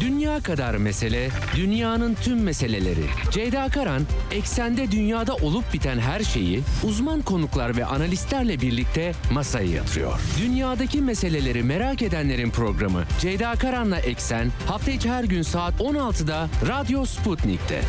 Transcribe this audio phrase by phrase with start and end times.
[0.00, 3.04] Dünya kadar mesele, dünyanın tüm meseleleri.
[3.30, 10.20] Ceyda Karan, eksende dünyada olup biten her şeyi uzman konuklar ve analistlerle birlikte masaya yatırıyor.
[10.40, 17.04] Dünyadaki meseleleri merak edenlerin programı Ceyda Karan'la Eksen hafta içi her gün saat 16'da Radyo
[17.04, 17.80] Sputnik'te.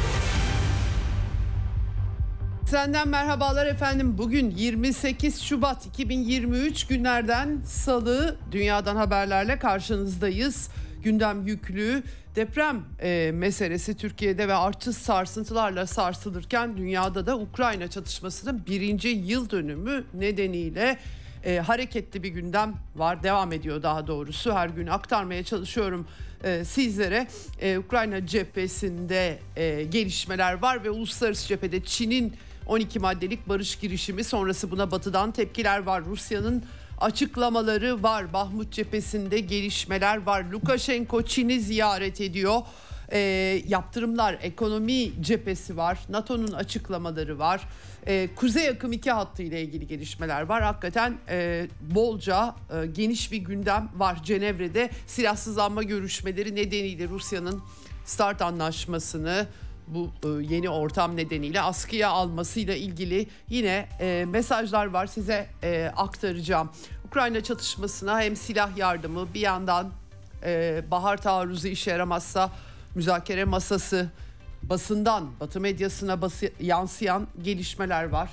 [2.66, 4.18] Senden merhabalar efendim.
[4.18, 10.70] Bugün 28 Şubat 2023 günlerden salı dünyadan haberlerle karşınızdayız.
[11.04, 12.04] Gündem yüklü
[12.36, 20.04] deprem e, meselesi Türkiye'de ve artış sarsıntılarla sarsılırken dünyada da Ukrayna çatışmasının birinci yıl dönümü
[20.14, 20.97] nedeniyle
[21.46, 23.24] e, hareketli bir gündem var.
[23.24, 24.54] Devam ediyor daha doğrusu.
[24.54, 26.07] Her gün aktarmaya çalışıyorum
[26.43, 27.27] e, sizlere.
[27.61, 32.33] E, Ukrayna cephesinde e, gelişmeler var ve uluslararası cephede Çin'in
[32.67, 36.05] 12 maddelik barış girişimi sonrası buna batıdan tepkiler var.
[36.05, 36.63] Rusya'nın
[37.00, 38.34] açıklamaları var.
[38.34, 40.44] Bahmut cephesinde gelişmeler var.
[40.44, 42.62] Lukashenko Çin'i ziyaret ediyor.
[43.12, 43.20] E,
[43.67, 46.00] yaptırımlar, ekonomi cephesi var.
[46.09, 47.61] NATO'nun açıklamaları var.
[48.08, 50.64] E, Kuzey akım 2 hattı ile ilgili gelişmeler var.
[50.64, 54.23] Hakikaten e, bolca e, geniş bir gündem var.
[54.23, 57.61] Cenevre'de silahsızlanma görüşmeleri nedeniyle Rusya'nın
[58.06, 59.47] START anlaşmasını
[59.89, 66.69] bu e, yeni ortam nedeniyle askıya almasıyla ilgili yine e, mesajlar var size e, aktaracağım.
[67.07, 69.91] Ukrayna çatışmasına hem silah yardımı bir yandan
[70.91, 72.51] bahar taarruzu işe yaramazsa
[72.95, 74.09] müzakere masası
[74.63, 78.29] basından batı medyasına bası, yansıyan gelişmeler var.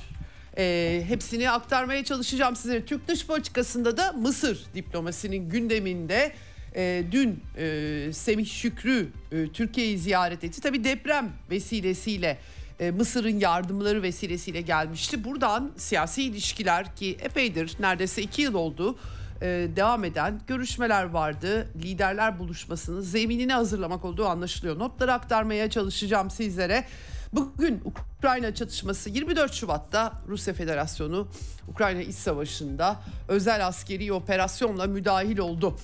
[0.58, 2.84] E, hepsini aktarmaya çalışacağım sizlere.
[2.84, 6.32] Türk dış politikasında da Mısır diplomasinin gündeminde
[6.76, 10.60] e, dün e, Semih Şükrü e, Türkiye'yi ziyaret etti.
[10.60, 12.38] Tabi deprem vesilesiyle
[12.80, 15.24] e, Mısır'ın yardımları vesilesiyle gelmişti.
[15.24, 18.98] Buradan siyasi ilişkiler ki epeydir neredeyse iki yıl oldu
[19.42, 19.46] e,
[19.76, 21.68] devam eden görüşmeler vardı.
[21.82, 24.78] Liderler buluşmasının zeminini hazırlamak olduğu anlaşılıyor.
[24.78, 26.84] Notları aktarmaya çalışacağım sizlere.
[27.32, 27.82] Bugün
[28.18, 31.28] Ukrayna çatışması 24 Şubat'ta Rusya Federasyonu
[31.68, 32.96] Ukrayna İç Savaşı'nda
[33.28, 35.76] özel askeri operasyonla müdahil oldu.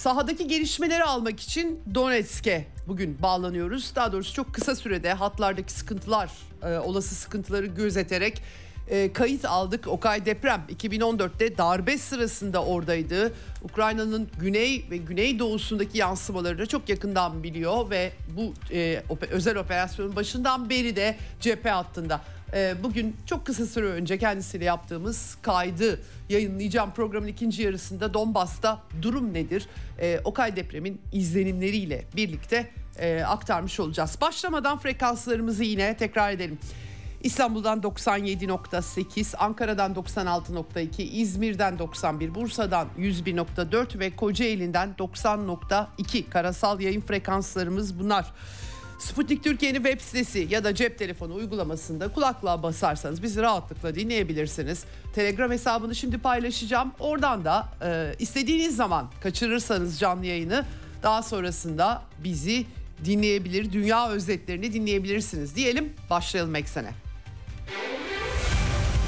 [0.00, 3.92] Sahadaki gelişmeleri almak için Donetsk'e bugün bağlanıyoruz.
[3.96, 6.30] Daha doğrusu çok kısa sürede hatlardaki sıkıntılar,
[6.62, 8.42] e, olası sıkıntıları gözeterek
[8.88, 9.86] e, kayıt aldık.
[9.86, 13.32] Okay deprem 2014'te darbe sırasında oradaydı.
[13.62, 20.96] Ukrayna'nın güney ve güneydoğusundaki yansımalarını çok yakından biliyor ve bu e, özel operasyonun başından beri
[20.96, 22.20] de cephe hattında.
[22.54, 29.34] E, bugün çok kısa süre önce kendisiyle yaptığımız kaydı yayınlayacağım programın ikinci yarısında Donbas'ta durum
[29.34, 29.66] nedir?
[29.98, 34.18] E, Okay depremin izlenimleriyle birlikte e, aktarmış olacağız.
[34.20, 36.58] Başlamadan frekanslarımızı yine tekrar edelim.
[37.22, 48.32] İstanbul'dan 97.8, Ankara'dan 96.2, İzmir'den 91, Bursa'dan 101.4 ve Kocaeli'nden 90.2 karasal yayın frekanslarımız bunlar.
[49.00, 54.84] Sputnik Türkiye'nin web sitesi ya da cep telefonu uygulamasında kulaklığa basarsanız bizi rahatlıkla dinleyebilirsiniz.
[55.14, 56.92] Telegram hesabını şimdi paylaşacağım.
[56.98, 60.64] Oradan da e, istediğiniz zaman kaçırırsanız canlı yayını
[61.02, 62.66] daha sonrasında bizi
[63.04, 65.92] dinleyebilir, dünya özetlerini dinleyebilirsiniz diyelim.
[66.10, 67.09] Başlayalım eksene.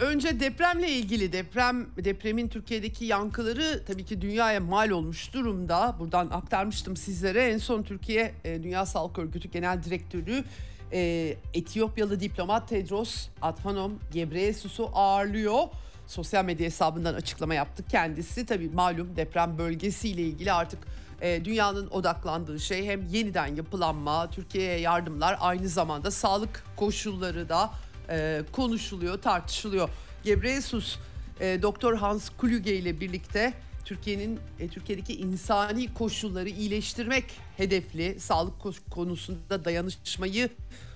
[0.00, 5.96] Önce depremle ilgili deprem depremin Türkiye'deki yankıları tabii ki dünyaya mal olmuş durumda.
[5.98, 7.42] Buradan aktarmıştım sizlere.
[7.44, 10.44] En son Türkiye e, Dünya Sağlık Örgütü Genel Direktörü
[10.92, 15.62] e, Etiyopyalı diplomat Tedros Adhanom Ghebreyesus'u ağırlıyor.
[16.06, 18.46] Sosyal medya hesabından açıklama yaptı kendisi.
[18.46, 20.78] Tabii malum deprem bölgesiyle ilgili artık
[21.20, 27.70] e, dünyanın odaklandığı şey hem yeniden yapılanma, Türkiye'ye yardımlar aynı zamanda sağlık koşulları da
[28.10, 29.88] e, konuşuluyor, tartışılıyor.
[30.24, 30.98] Gebreyesus
[31.40, 33.52] e, Doktor Hans Kluge ile birlikte
[33.84, 37.24] Türkiye'nin e, Türkiye'deki insani koşulları iyileştirmek
[37.56, 38.54] hedefli sağlık
[38.90, 40.48] konusunda dayanışmayı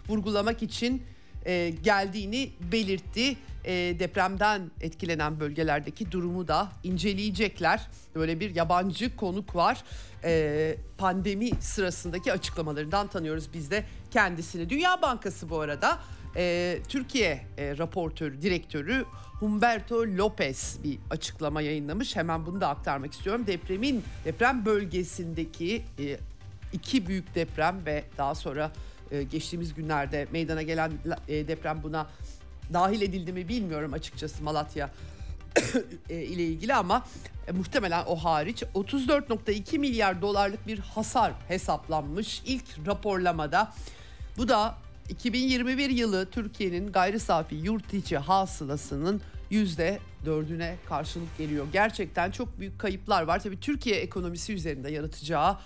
[0.09, 1.03] vurgulamak için
[1.83, 3.37] geldiğini belirtti.
[3.99, 7.89] Depremden etkilenen bölgelerdeki durumu da inceleyecekler.
[8.15, 9.85] Böyle bir yabancı konuk var.
[10.99, 14.71] Pandemi sırasındaki açıklamalarından tanıyoruz biz de kendisini.
[14.71, 15.99] Dünya Bankası bu arada
[16.37, 19.05] e, Türkiye e, raportörü, direktörü
[19.41, 22.17] Humberto Lopez bir açıklama yayınlamış.
[22.17, 23.47] Hemen bunu da aktarmak istiyorum.
[23.47, 26.19] Depremin deprem bölgesindeki e,
[26.73, 28.73] iki büyük deprem ve daha sonra
[29.11, 30.93] e, geçtiğimiz günlerde meydana gelen
[31.29, 32.07] e, deprem buna
[32.73, 34.91] dahil edildi mi bilmiyorum açıkçası Malatya
[36.11, 37.07] e, ile ilgili ama
[37.49, 43.73] e, muhtemelen o hariç 34.2 milyar dolarlık bir hasar hesaplanmış ilk raporlamada.
[44.37, 44.75] Bu da
[45.09, 49.21] 2021 yılı Türkiye'nin gayri safi yurt içi hasılasının
[49.51, 51.67] yüzde dördüne karşılık geliyor.
[51.73, 53.43] Gerçekten çok büyük kayıplar var.
[53.43, 55.57] Tabii Türkiye ekonomisi üzerinde yaratacağı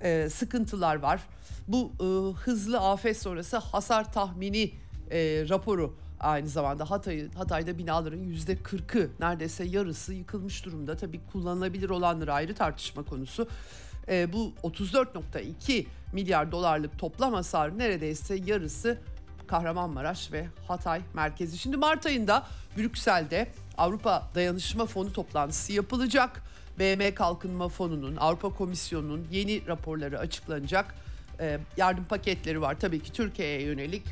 [0.00, 1.20] e, sıkıntılar var.
[1.68, 2.06] Bu e,
[2.40, 4.70] hızlı afet sonrası hasar tahmini
[5.10, 10.96] e, raporu aynı zamanda Hatay, Hatay'da binaların yüzde kırkı neredeyse yarısı yıkılmış durumda.
[10.96, 13.48] Tabii kullanılabilir olanları ayrı tartışma konusu.
[14.08, 18.98] E, bu 34.2 milyar dolarlık toplam hasar neredeyse yarısı
[19.46, 21.58] Kahramanmaraş ve Hatay merkezi.
[21.58, 22.46] Şimdi Mart ayında
[22.76, 23.48] Brüksel'de
[23.78, 26.42] Avrupa Dayanışma Fonu toplantısı yapılacak.
[26.78, 30.94] BM Kalkınma Fonu'nun, Avrupa Komisyonu'nun yeni raporları açıklanacak.
[31.40, 34.02] E, yardım paketleri var tabii ki Türkiye'ye yönelik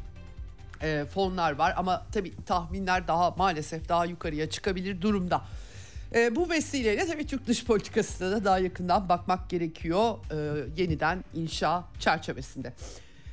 [0.83, 5.43] e, fonlar var ama tabii tahminler daha maalesef daha yukarıya çıkabilir durumda.
[6.15, 11.85] E, bu vesileyle tabii Türk dış politikasına da daha yakından bakmak gerekiyor e, yeniden inşa
[11.99, 12.73] çerçevesinde.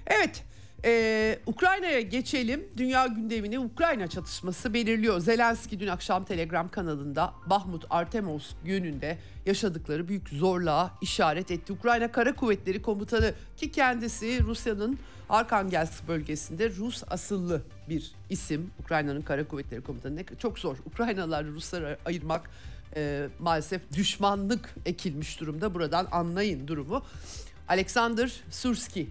[0.07, 0.43] Evet
[0.85, 2.67] ee, Ukrayna'ya geçelim.
[2.77, 5.19] Dünya gündemini Ukrayna çatışması belirliyor.
[5.19, 11.73] Zelenski dün akşam Telegram kanalında Bahmut Artemos gününde yaşadıkları büyük zorluğa işaret etti.
[11.73, 14.99] Ukrayna Kara Kuvvetleri Komutanı ki kendisi Rusya'nın
[15.29, 18.71] Arkangelsk bölgesinde Rus asıllı bir isim.
[18.79, 20.77] Ukrayna'nın Kara Kuvvetleri Komutanı çok zor.
[20.85, 22.49] Ukraynalılar Rusları ayırmak
[22.95, 25.73] e, maalesef düşmanlık ekilmiş durumda.
[25.73, 27.03] Buradan anlayın durumu.
[27.67, 29.09] Alexander Surski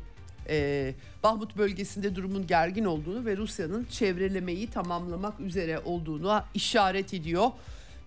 [0.48, 7.50] e, Bahmut bölgesinde durumun gergin olduğunu ve Rusya'nın çevrelemeyi tamamlamak üzere olduğunu işaret ediyor.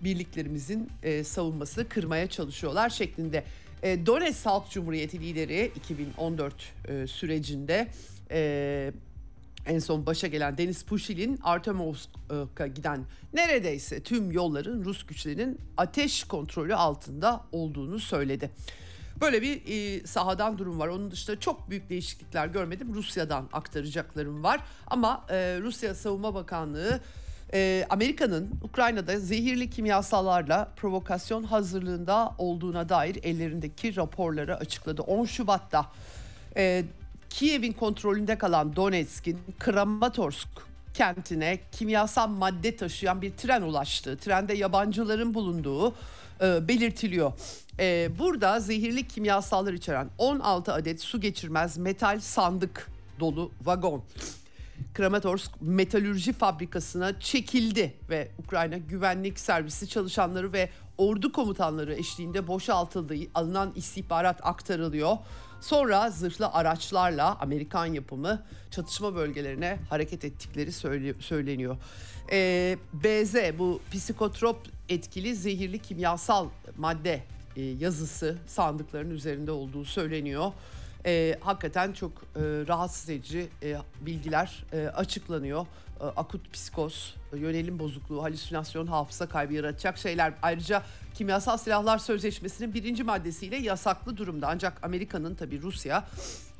[0.01, 3.43] Birliklerimizin e, savunması kırmaya çalışıyorlar şeklinde.
[3.83, 6.53] E, Donetsk Halk Cumhuriyeti lideri 2014
[6.87, 7.87] e, sürecinde
[8.31, 8.91] e,
[9.65, 16.75] en son başa gelen Deniz Pushilin Artemovsk'a giden neredeyse tüm yolların Rus güçlerinin ateş kontrolü
[16.75, 18.49] altında olduğunu söyledi.
[19.21, 20.87] Böyle bir e, sahadan durum var.
[20.87, 22.93] Onun dışında çok büyük değişiklikler görmedim.
[22.93, 24.59] Rusya'dan aktaracaklarım var.
[24.87, 26.99] Ama e, Rusya Savunma Bakanlığı
[27.53, 35.01] e, Amerika'nın Ukrayna'da zehirli kimyasallarla provokasyon hazırlığında olduğuna dair ellerindeki raporları açıkladı.
[35.01, 35.85] 10 Şubat'ta
[36.57, 36.83] e,
[37.29, 40.49] Kiev'in kontrolünde kalan Donetsk'in Kramatorsk
[40.93, 44.17] kentine kimyasal madde taşıyan bir tren ulaştı.
[44.17, 45.95] Trende yabancıların bulunduğu
[46.41, 47.31] e, belirtiliyor.
[47.79, 54.03] E, burada zehirli kimyasallar içeren 16 adet su geçirmez metal sandık dolu vagon.
[54.93, 63.73] Kramatorsk metalürji fabrikasına çekildi ve Ukrayna güvenlik servisi çalışanları ve ordu komutanları eşliğinde boşaltıldığı alınan
[63.75, 65.17] istihbarat aktarılıyor.
[65.61, 70.71] Sonra zırhlı araçlarla Amerikan yapımı çatışma bölgelerine hareket ettikleri
[71.19, 71.77] söyleniyor.
[72.31, 74.57] Ee, BZ bu psikotrop
[74.89, 77.23] etkili zehirli kimyasal madde
[77.55, 80.51] e, yazısı sandıkların üzerinde olduğu söyleniyor.
[81.05, 85.65] E, hakikaten çok e, rahatsız edici e, bilgiler e, açıklanıyor.
[86.01, 90.33] E, akut psikoz, yönelim bozukluğu, halüsinasyon, hafıza kaybı yaratacak şeyler.
[90.41, 90.83] Ayrıca
[91.13, 94.47] kimyasal silahlar sözleşmesinin birinci maddesiyle yasaklı durumda.
[94.47, 96.07] Ancak Amerika'nın tabi Rusya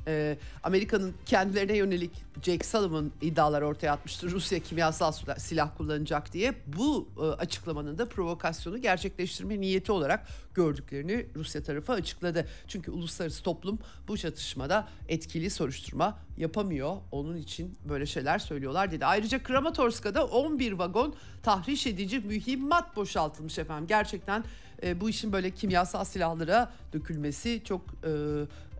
[0.06, 2.10] e, Amerika'nın kendilerine yönelik
[2.42, 4.30] Jake Sullivan iddialar ortaya atmıştı.
[4.30, 6.54] Rusya kimyasal silah kullanacak diye.
[6.66, 12.48] Bu e, açıklamanın da provokasyonu gerçekleştirme niyeti olarak gördüklerini Rusya tarafı açıkladı.
[12.68, 13.78] Çünkü uluslararası toplum
[14.08, 16.96] bu çatışmada etkili soruşturma yapamıyor.
[17.10, 19.06] Onun için böyle şeyler söylüyorlar dedi.
[19.06, 23.86] Ayrıca Kramatorsk'ta 11 vagon tahriş edici mühimmat boşaltılmış efendim.
[23.86, 24.44] Gerçekten
[24.82, 28.10] e, bu işin böyle kimyasal silahlara dökülmesi çok e,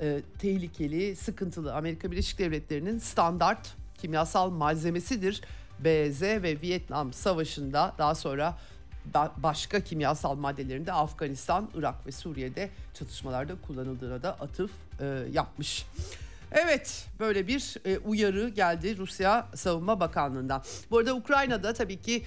[0.07, 1.75] e, tehlikeli, sıkıntılı.
[1.75, 5.43] Amerika Birleşik Devletleri'nin standart kimyasal malzemesidir.
[5.79, 8.59] BZ ve Vietnam Savaşı'nda daha sonra
[9.37, 15.87] başka kimyasal maddelerinde Afganistan, Irak ve Suriye'de çatışmalarda kullanıldığına da atıf e, yapmış.
[16.53, 20.63] Evet böyle bir e, uyarı geldi Rusya Savunma Bakanlığı'ndan.
[20.91, 22.23] Bu arada Ukrayna'da tabii ki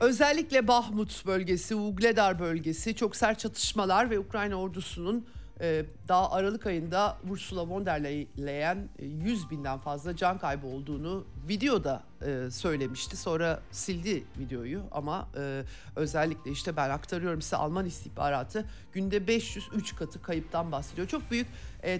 [0.00, 5.26] özellikle Bahmut bölgesi, Ugledar bölgesi çok sert çatışmalar ve Ukrayna ordusunun
[5.60, 8.02] e, daha Aralık ayında Ursula von der
[8.38, 13.16] Leyen 100 e, binden fazla can kaybı olduğunu videoda e, söylemişti.
[13.16, 15.62] Sonra sildi videoyu ama e,
[15.96, 21.08] özellikle işte ben aktarıyorum size Alman istihbaratı günde 503 katı kayıptan bahsediyor.
[21.08, 21.46] Çok büyük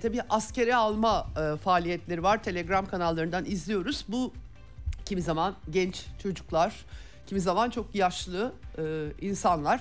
[0.03, 1.27] tabii askere alma
[1.65, 2.43] faaliyetleri var.
[2.43, 4.05] Telegram kanallarından izliyoruz.
[4.09, 4.33] Bu
[5.05, 6.85] kimi zaman genç çocuklar
[7.27, 8.83] kimi zaman çok yaşlı e,
[9.21, 9.81] insanlar.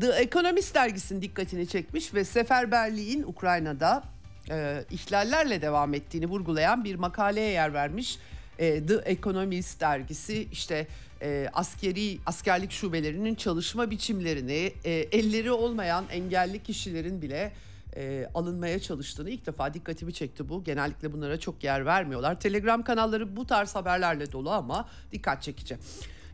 [0.00, 4.02] The Economist dergisinin dikkatini çekmiş ve seferberliğin Ukrayna'da
[4.50, 8.18] e, ihlallerle devam ettiğini vurgulayan bir makaleye yer vermiş.
[8.58, 10.86] E, The Economist dergisi işte
[11.22, 17.52] e, askeri askerlik şubelerinin çalışma biçimlerini e, elleri olmayan engelli kişilerin bile
[17.96, 20.64] e, alınmaya çalıştığını ilk defa dikkatimi çekti bu.
[20.64, 22.40] Genellikle bunlara çok yer vermiyorlar.
[22.40, 25.76] Telegram kanalları bu tarz haberlerle dolu ama dikkat çekici.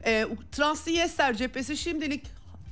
[0.06, 2.26] E, Transnistria cephesi şimdilik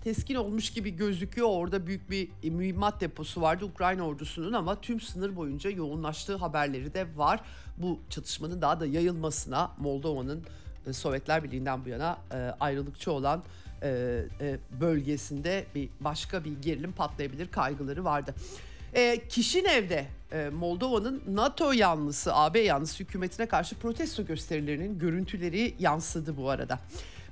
[0.04, 1.48] teskin olmuş gibi gözüküyor.
[1.50, 7.06] Orada büyük bir mühimmat deposu vardı Ukrayna ordusunun ama tüm sınır boyunca yoğunlaştığı haberleri de
[7.16, 7.40] var.
[7.76, 10.44] Bu çatışmanın daha da yayılmasına Moldova'nın
[10.86, 13.42] e, Sovyetler Birliği'nden bu yana e, ayrılıkçı olan
[13.82, 14.22] e,
[14.80, 18.34] bölgesinde bir başka bir gerilim patlayabilir kaygıları vardı.
[18.94, 26.50] E, Kişinev'de e, Moldova'nın NATO yanlısı, AB yanlısı hükümetine karşı protesto gösterilerinin görüntüleri yansıdı bu
[26.50, 26.78] arada.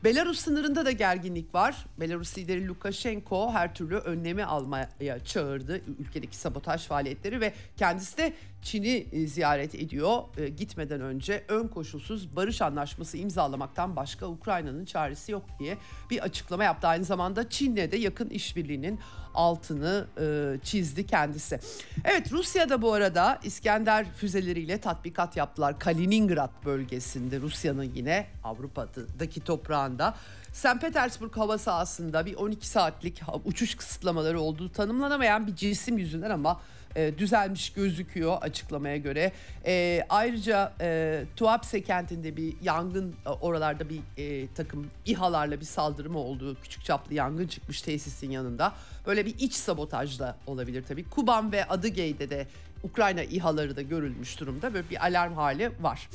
[0.04, 1.86] Belarus sınırında da gerginlik var.
[2.00, 4.88] Belarus lideri Lukashenko her türlü önlemi almaya
[5.24, 10.22] çağırdı ülkedeki sabotaj faaliyetleri ve kendisi de Çin'i e, ziyaret ediyor.
[10.36, 15.78] E, gitmeden önce ön koşulsuz barış anlaşması imzalamaktan başka Ukrayna'nın çaresi yok diye
[16.10, 16.86] bir açıklama yaptı.
[16.86, 18.98] Aynı zamanda Çin'le de yakın işbirliğinin
[19.34, 21.60] altını e, çizdi kendisi.
[22.04, 25.78] Evet Rusya'da bu arada İskender füzeleriyle tatbikat yaptılar.
[25.78, 30.14] Kaliningrad bölgesinde Rusya'nın yine Avrupa'daki toprağında.
[30.52, 30.80] St.
[30.80, 36.60] Petersburg hava sahasında bir 12 saatlik uçuş kısıtlamaları olduğu tanımlanamayan bir cisim yüzünden ama
[36.96, 39.32] e, düzelmiş gözüküyor açıklamaya göre.
[39.66, 46.10] E, ayrıca e, Tuapse kentinde bir yangın e, oralarda bir e, takım İHA'larla bir saldırı
[46.10, 48.72] mı olduğu küçük çaplı yangın çıkmış tesisin yanında.
[49.06, 51.04] Böyle bir iç sabotaj da olabilir tabii.
[51.04, 52.46] Kuban ve Adıgey'de de
[52.82, 54.74] Ukrayna İHA'ları da görülmüş durumda.
[54.74, 56.08] Böyle bir alarm hali var.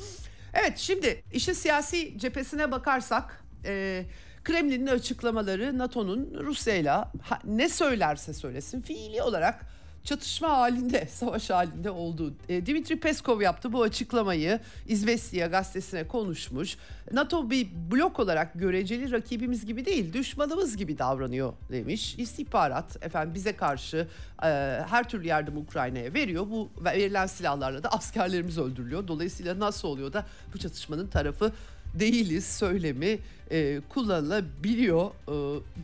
[0.54, 3.44] Evet şimdi işin siyasi cephesine bakarsak...
[3.64, 4.04] E,
[4.44, 7.12] Kremlin'in açıklamaları NATO'nun Rusya'yla
[7.44, 9.60] ne söylerse söylesin fiili olarak
[10.04, 12.34] çatışma halinde, savaş halinde olduğu.
[12.48, 14.60] E, Dimitri Peskov yaptı bu açıklamayı.
[14.88, 16.76] İzvestiya gazetesine konuşmuş.
[17.12, 22.14] NATO bir blok olarak göreceli rakibimiz gibi değil, düşmanımız gibi davranıyor demiş.
[22.18, 24.08] İstihbarat efendim bize karşı
[24.42, 24.46] e,
[24.88, 26.46] her türlü yardım Ukrayna'ya veriyor.
[26.50, 29.08] Bu verilen silahlarla da askerlerimiz öldürülüyor.
[29.08, 31.52] Dolayısıyla nasıl oluyor da bu çatışmanın tarafı
[31.94, 33.18] değiliz söylemi
[33.50, 35.34] e, kullanılabiliyor e,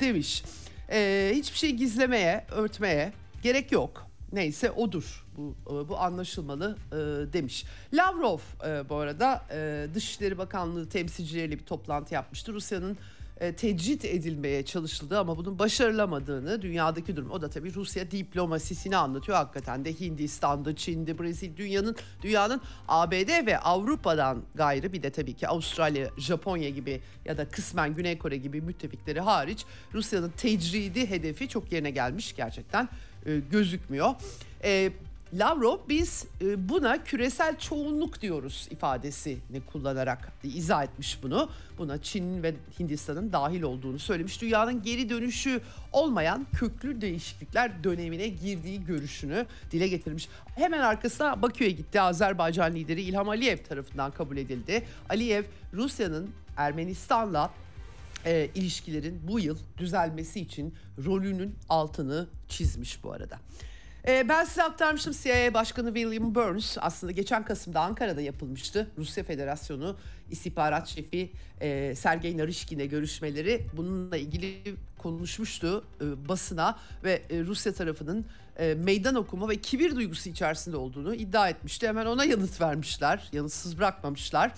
[0.01, 0.45] demiş.
[0.93, 3.13] E, hiçbir şey gizlemeye, örtmeye
[3.43, 5.27] gerek yok neyse odur.
[5.37, 6.97] Bu e, bu anlaşılmalı e,
[7.33, 7.65] demiş.
[7.93, 12.53] Lavrov e, bu arada e, Dışişleri Bakanlığı temsilcileriyle bir toplantı yapmıştı.
[12.53, 12.99] Rusya'nın
[13.41, 17.31] e, tecrit edilmeye çalışıldı ama bunun başarılamadığını dünyadaki durum.
[17.31, 19.39] O da tabii Rusya diplomasisini anlatıyor.
[19.39, 25.49] Hakikaten de Hindistan'da, Çin'de, Brezilya dünyanın dünyanın ABD ve Avrupa'dan gayrı bir de tabii ki
[25.49, 31.73] Avustralya, Japonya gibi ya da kısmen Güney Kore gibi müttefikleri hariç Rusya'nın tecridi hedefi çok
[31.73, 32.89] yerine gelmiş gerçekten
[33.27, 34.15] e, gözükmüyor.
[34.65, 34.93] E,
[35.35, 41.51] Lavrov biz e, buna küresel çoğunluk diyoruz ifadesini kullanarak izah etmiş bunu.
[41.79, 44.43] Buna Çin ve Hindistan'ın dahil olduğunu söylemiş.
[44.43, 45.61] Dünyanın geri dönüşü
[45.93, 50.29] olmayan köklü değişiklikler dönemine girdiği görüşünü dile getirmiş.
[50.57, 52.01] Hemen arkasına Bakü'ye gitti.
[52.01, 54.85] Azerbaycan lideri İlham Aliyev tarafından kabul edildi.
[55.09, 57.51] Aliyev Rusya'nın Ermenistan'la
[58.27, 63.39] e, ilişkilerin bu yıl düzelmesi için rolünün altını çizmiş bu arada.
[64.09, 68.91] E, ben size aktarmıştım CIA Başkanı William Burns aslında geçen Kasım'da Ankara'da yapılmıştı.
[68.99, 69.97] Rusya Federasyonu
[70.31, 78.25] İstihbarat Şefi e, Sergey Narishkin'e görüşmeleri bununla ilgili konuşmuştu e, basına ve e, Rusya tarafının
[78.77, 81.89] meydan okuma ve kibir duygusu içerisinde olduğunu iddia etmişti.
[81.89, 84.53] Hemen ona yanıt vermişler, yanıtsız bırakmamışlar.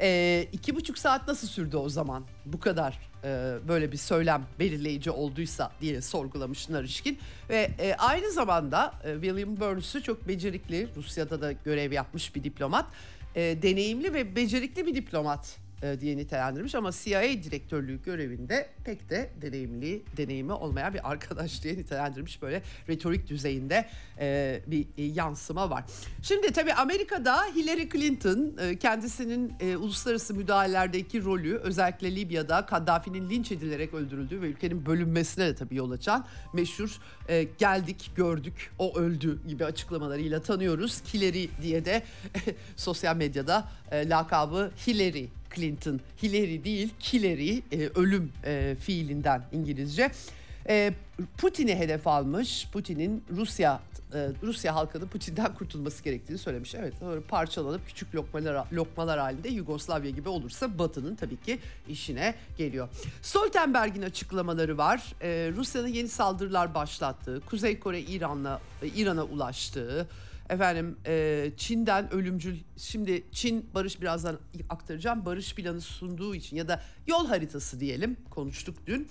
[0.00, 5.10] E, iki buçuk saat nasıl sürdü o zaman bu kadar e, böyle bir söylem belirleyici
[5.10, 7.18] olduysa diye sorgulamış Narişkin.
[7.48, 12.86] Ve e, aynı zamanda e, William Burns'ü çok becerikli Rusya'da da görev yapmış bir diplomat.
[13.34, 15.56] E, deneyimli ve becerikli bir diplomat
[16.00, 22.42] diye nitelendirmiş ama CIA direktörlüğü görevinde pek de deneyimli, deneyimi olmayan bir arkadaş diye nitelendirmiş
[22.42, 23.88] böyle retorik düzeyinde
[24.20, 25.84] e, bir e, yansıma var.
[26.22, 33.52] Şimdi tabii Amerika'da Hillary Clinton e, kendisinin e, uluslararası müdahalelerdeki rolü özellikle Libya'da Kaddafi'nin linç
[33.52, 39.48] edilerek öldürüldüğü ve ülkenin bölünmesine de tabii yol açan meşhur e, geldik gördük o öldü
[39.48, 41.02] gibi açıklamalarıyla tanıyoruz.
[41.14, 42.02] Hillary diye de
[42.76, 46.00] sosyal medyada e, lakabı Hillary Clinton.
[46.22, 50.10] Hillary değil, Hillary e, ölüm e, fiilinden İngilizce.
[50.68, 50.92] E,
[51.38, 52.68] Putin'i hedef almış.
[52.72, 53.80] Putin'in Rusya
[54.14, 56.74] e, Rusya halkının Putin'den kurtulması gerektiğini söylemiş.
[56.74, 56.94] Evet
[57.28, 62.88] parçalanıp küçük lokmalar lokmalar halinde Yugoslavya gibi olursa Batı'nın tabii ki işine geliyor.
[63.22, 65.14] Stoltenberg'in açıklamaları var.
[65.22, 68.60] E, Rusya'nın yeni saldırılar başlattığı, Kuzey Kore İran'la
[68.96, 70.08] İran'a ulaştığı,
[70.50, 74.38] Efendim e, Çin'den ölümcül şimdi Çin barış birazdan
[74.68, 79.08] aktaracağım barış planı sunduğu için ya da yol haritası diyelim konuştuk dün.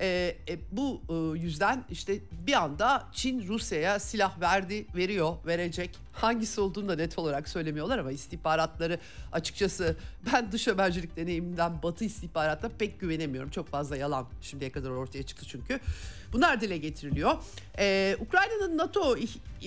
[0.00, 5.90] E, e, bu e, yüzden işte bir anda Çin Rusya'ya silah verdi, veriyor, verecek.
[6.12, 8.98] Hangisi olduğunu da net olarak söylemiyorlar ama istihbaratları
[9.32, 9.96] açıkçası
[10.32, 13.50] ben dış habercilik deneyimimden Batı istihbaratına pek güvenemiyorum.
[13.50, 15.80] Çok fazla yalan şimdiye kadar ortaya çıktı çünkü.
[16.32, 17.36] Bunlar dile getiriliyor.
[17.78, 19.16] Ee, Ukrayna'nın NATO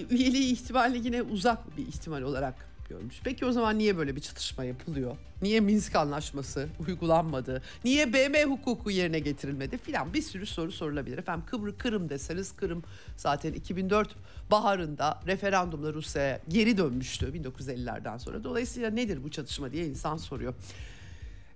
[0.10, 3.22] üyeliği ihtimali yine uzak bir ihtimal olarak görmüş.
[3.24, 5.18] Peki o zaman niye böyle bir çatışma yapılıyor?
[5.42, 7.62] Niye Minsk anlaşması uygulanmadı?
[7.86, 11.18] Niye BM hukuku yerine getirilmedi filan bir sürü soru sorulabilir.
[11.18, 12.84] Efendim Kıbrı Kırım deseniz Kırım
[13.18, 14.16] zaten 2004
[14.52, 18.44] baharında referandumla Rusya'ya geri dönmüştü 1950'lerden sonra.
[18.44, 20.54] Dolayısıyla nedir bu çatışma diye insan soruyor.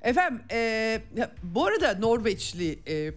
[0.02, 1.02] Efendim e,
[1.44, 3.14] bu arada Norveçli e,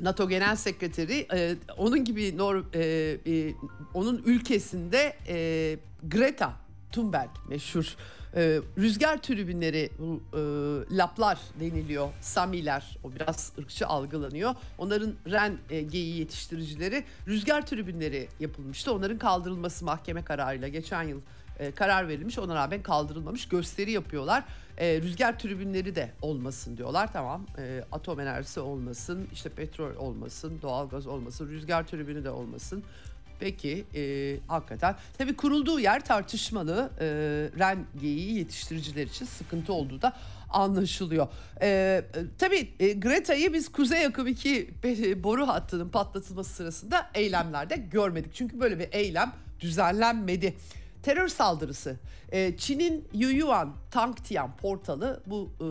[0.00, 2.82] NATO Genel Sekreteri e, onun gibi Nor, e,
[3.26, 3.54] e,
[3.94, 5.78] onun ülkesinde e,
[6.08, 7.96] Greta Thunberg meşhur.
[8.36, 9.90] E, rüzgar tribünleri
[10.32, 10.40] e,
[10.96, 14.54] laplar deniliyor samiler o biraz ırkçı algılanıyor.
[14.78, 18.92] Onların ren e, geyiği yetiştiricileri rüzgar tribünleri yapılmıştı.
[18.92, 21.20] Onların kaldırılması mahkeme kararıyla geçen yıl
[21.58, 22.38] e, karar verilmiş.
[22.38, 24.44] Ona rağmen kaldırılmamış gösteri yapıyorlar.
[24.78, 27.12] E, rüzgar tribünleri de olmasın diyorlar.
[27.12, 32.84] Tamam e, atom enerjisi olmasın işte petrol olmasın doğalgaz olmasın rüzgar tribünü de olmasın
[33.40, 37.06] Peki e, hakikaten tabii kurulduğu yer tartışmalı e,
[37.58, 40.12] ren geyiği yetiştiriciler için sıkıntı olduğu da
[40.50, 41.28] anlaşılıyor.
[41.62, 42.02] E,
[42.38, 44.70] tabii e, Greta'yı biz Kuzey Akım 2
[45.24, 48.34] boru hattının patlatılması sırasında eylemlerde görmedik.
[48.34, 50.54] Çünkü böyle bir eylem düzenlenmedi.
[51.02, 51.96] Terör saldırısı.
[52.32, 55.66] E, Çin'in Yuyuan Tangtian portalı bu e,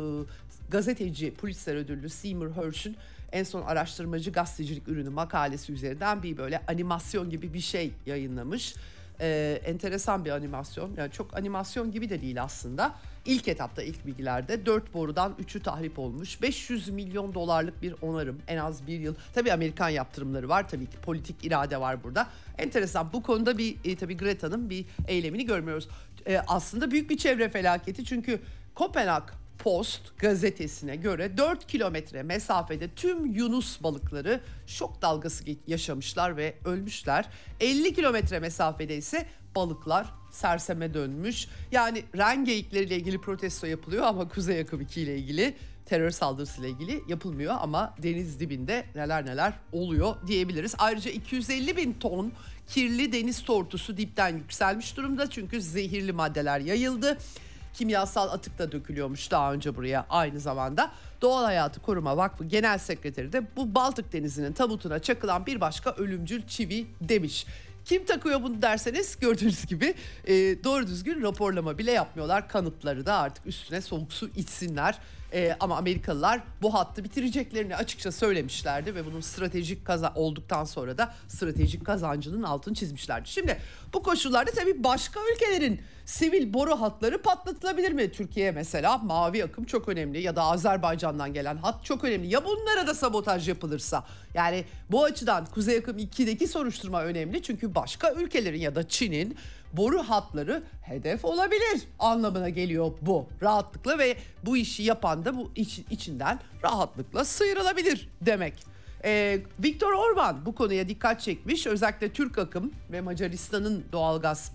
[0.71, 2.97] gazeteci Pulitzer ödüllü Seymour Hersh'ün
[3.31, 8.75] en son araştırmacı gazetecilik ürünü makalesi üzerinden bir böyle animasyon gibi bir şey yayınlamış.
[9.21, 10.91] Ee, enteresan bir animasyon.
[10.97, 12.95] Yani çok animasyon gibi de değil aslında.
[13.25, 16.41] İlk etapta ilk bilgilerde 4 borudan 3'ü tahrip olmuş.
[16.41, 19.15] 500 milyon dolarlık bir onarım en az bir yıl.
[19.33, 22.27] Tabii Amerikan yaptırımları var tabii ki politik irade var burada.
[22.57, 25.87] Enteresan bu konuda bir e, tabii Greta'nın bir eylemini görmüyoruz.
[26.27, 28.39] E, aslında büyük bir çevre felaketi çünkü
[28.75, 29.23] Kopenhag
[29.59, 37.29] Post gazetesine göre 4 kilometre mesafede tüm yunus balıkları şok dalgası yaşamışlar ve ölmüşler.
[37.59, 41.47] 50 kilometre mesafede ise balıklar serseme dönmüş.
[41.71, 45.53] Yani ren geyikleriyle ilgili protesto yapılıyor ama Kuzey Akım 2 ile ilgili
[45.85, 50.75] terör saldırısıyla ilgili yapılmıyor ama deniz dibinde neler neler oluyor diyebiliriz.
[50.77, 52.31] Ayrıca 250 bin ton
[52.67, 57.17] kirli deniz tortusu dipten yükselmiş durumda çünkü zehirli maddeler yayıldı
[57.73, 60.91] kimyasal atık da dökülüyormuş daha önce buraya aynı zamanda.
[61.21, 66.47] Doğal Hayatı Koruma Vakfı Genel Sekreteri de bu Baltık Denizi'nin tabutuna çakılan bir başka ölümcül
[66.47, 67.45] çivi demiş.
[67.87, 69.93] Kim takıyor bunu derseniz gördüğünüz gibi
[70.25, 72.49] e, doğru düzgün raporlama bile yapmıyorlar.
[72.49, 74.99] Kanıtları da artık üstüne soğuk su içsinler.
[75.33, 81.13] E, ama Amerikalılar bu hattı bitireceklerini açıkça söylemişlerdi ve bunun stratejik kaza olduktan sonra da
[81.27, 83.29] stratejik kazancının altını çizmişlerdi.
[83.29, 83.57] Şimdi
[83.93, 88.11] bu koşullarda tabii başka ülkelerin sivil boru hatları patlatılabilir mi?
[88.11, 92.27] Türkiye mesela mavi akım çok önemli ya da Azerbaycan'dan gelen hat çok önemli.
[92.27, 98.11] Ya bunlara da sabotaj yapılırsa yani bu açıdan Kuzey Akım 2'deki soruşturma önemli çünkü başka
[98.11, 99.37] ülkelerin ya da Çin'in
[99.73, 105.79] boru hatları hedef olabilir anlamına geliyor bu rahatlıkla ve bu işi yapan da bu iç,
[105.89, 108.53] içinden rahatlıkla sıyrılabilir demek.
[109.03, 111.67] Ee, Viktor Orban bu konuya dikkat çekmiş.
[111.67, 114.51] Özellikle Türk akım ve Macaristan'ın doğalgaz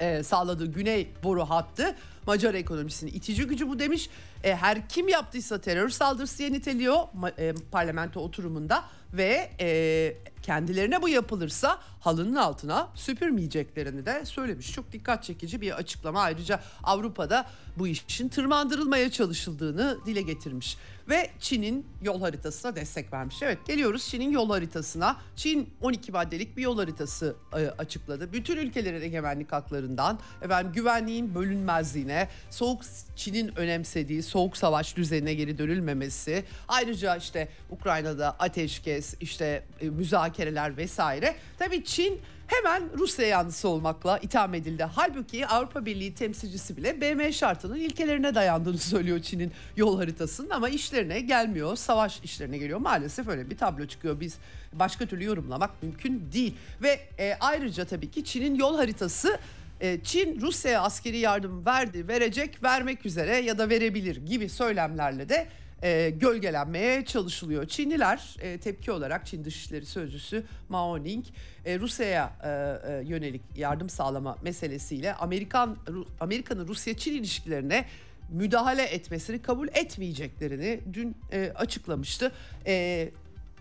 [0.00, 4.10] e, sağladığı güney boru hattı Macar ekonomisinin itici gücü bu demiş.
[4.44, 6.96] E, her kim yaptıysa terör saldırısı diye niteliyor
[7.38, 14.72] e, parlamento oturumunda ve e, kendilerine bu yapılırsa halının altına süpürmeyeceklerini de söylemiş.
[14.72, 16.20] Çok dikkat çekici bir açıklama.
[16.20, 17.46] Ayrıca Avrupa'da
[17.78, 20.76] bu işin tırmandırılmaya çalışıldığını dile getirmiş.
[21.08, 23.36] Ve Çin'in yol haritasına destek vermiş.
[23.42, 25.16] Evet geliyoruz Çin'in yol haritasına.
[25.36, 28.32] Çin 12 maddelik bir yol haritası e, açıkladı.
[28.32, 32.82] Bütün ülkelerin egemenlik haklarından efendim güvenliğin bölünmezliğine, soğuk
[33.16, 41.36] Çin'in önemsediği soğuk savaş düzenine geri dönülmemesi, ayrıca işte Ukrayna'da ateşkes, işte e, müzakereler vesaire.
[41.58, 44.86] Tabii Çin hemen Rusya yanlısı olmakla itham edildi.
[44.94, 51.20] Halbuki Avrupa Birliği temsilcisi bile BM şartının ilkelerine dayandığını söylüyor Çin'in yol haritasının ama işlerine
[51.20, 51.76] gelmiyor.
[51.76, 52.78] Savaş işlerine geliyor.
[52.78, 54.20] Maalesef öyle bir tablo çıkıyor.
[54.20, 54.34] Biz
[54.72, 56.54] başka türlü yorumlamak mümkün değil.
[56.82, 59.38] Ve e, ayrıca tabii ki Çin'in yol haritası
[59.80, 65.46] e, Çin Rusya'ya askeri yardım verdi, verecek, vermek üzere ya da verebilir gibi söylemlerle de
[65.82, 67.68] e, gölgelenmeye çalışılıyor.
[67.68, 71.26] Çinliler e, tepki olarak Çin Dışişleri Sözcüsü Mao Ning
[71.64, 72.48] e, Rusya'ya e,
[72.92, 75.76] e, yönelik yardım sağlama meselesiyle Amerikan
[76.20, 77.84] Amerika'nın Rusya-Çin ilişkilerine
[78.30, 82.32] müdahale etmesini kabul etmeyeceklerini dün e, açıklamıştı.
[82.66, 83.08] E,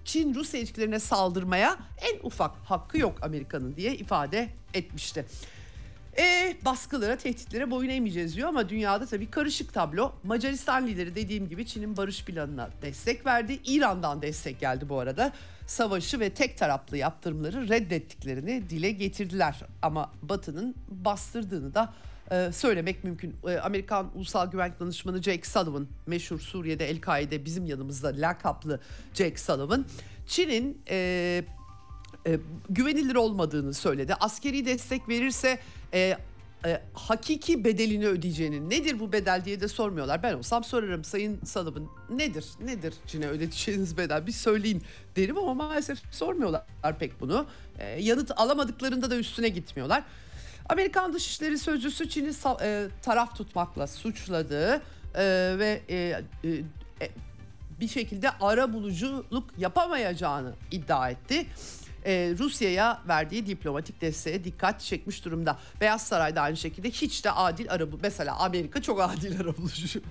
[0.05, 5.25] Çin Rusya ilişkilerine saldırmaya en ufak hakkı yok Amerika'nın diye ifade etmişti.
[6.17, 10.13] E, baskılara, tehditlere boyun eğmeyeceğiz diyor ama dünyada tabii karışık tablo.
[10.23, 13.59] Macaristan lideri dediğim gibi Çin'in barış planına destek verdi.
[13.65, 15.31] İran'dan destek geldi bu arada.
[15.67, 19.59] Savaşı ve tek taraflı yaptırımları reddettiklerini dile getirdiler.
[19.81, 21.93] Ama Batı'nın bastırdığını da
[22.31, 23.35] e, söylemek mümkün.
[23.47, 28.79] E, Amerikan Ulusal Güvenlik Danışmanı Jake Sullivan, meşhur Suriye'de El-Kaide bizim yanımızda lakaplı
[29.13, 29.85] Jake Sullivan,
[30.27, 31.43] Çin'in e,
[32.27, 34.13] e, güvenilir olmadığını söyledi.
[34.13, 35.59] Askeri destek verirse
[35.93, 36.17] e,
[36.65, 40.23] e, hakiki bedelini ödeyeceğini nedir bu bedel diye de sormuyorlar.
[40.23, 44.83] Ben olsam sorarım Sayın Salıbın nedir nedir Çin'e ödeteceğiniz bedel bir söyleyin
[45.15, 46.63] derim ama maalesef sormuyorlar
[46.99, 47.45] pek bunu.
[47.79, 50.03] E, yanıt alamadıklarında da üstüne gitmiyorlar.
[50.69, 54.81] Amerikan Dışişleri Sözcüsü Çin'i e, taraf tutmakla suçladı
[55.15, 55.23] e,
[55.59, 56.49] ve e, e,
[57.01, 57.09] e,
[57.79, 61.45] bir şekilde ara buluculuk yapamayacağını iddia etti
[62.05, 65.59] e, Rusya'ya verdiği diplomatik desteğe dikkat çekmiş durumda.
[65.81, 67.99] Beyaz Saray'da aynı şekilde hiç de adil arabulucu.
[68.01, 70.01] Mesela Amerika çok adil arabulucu.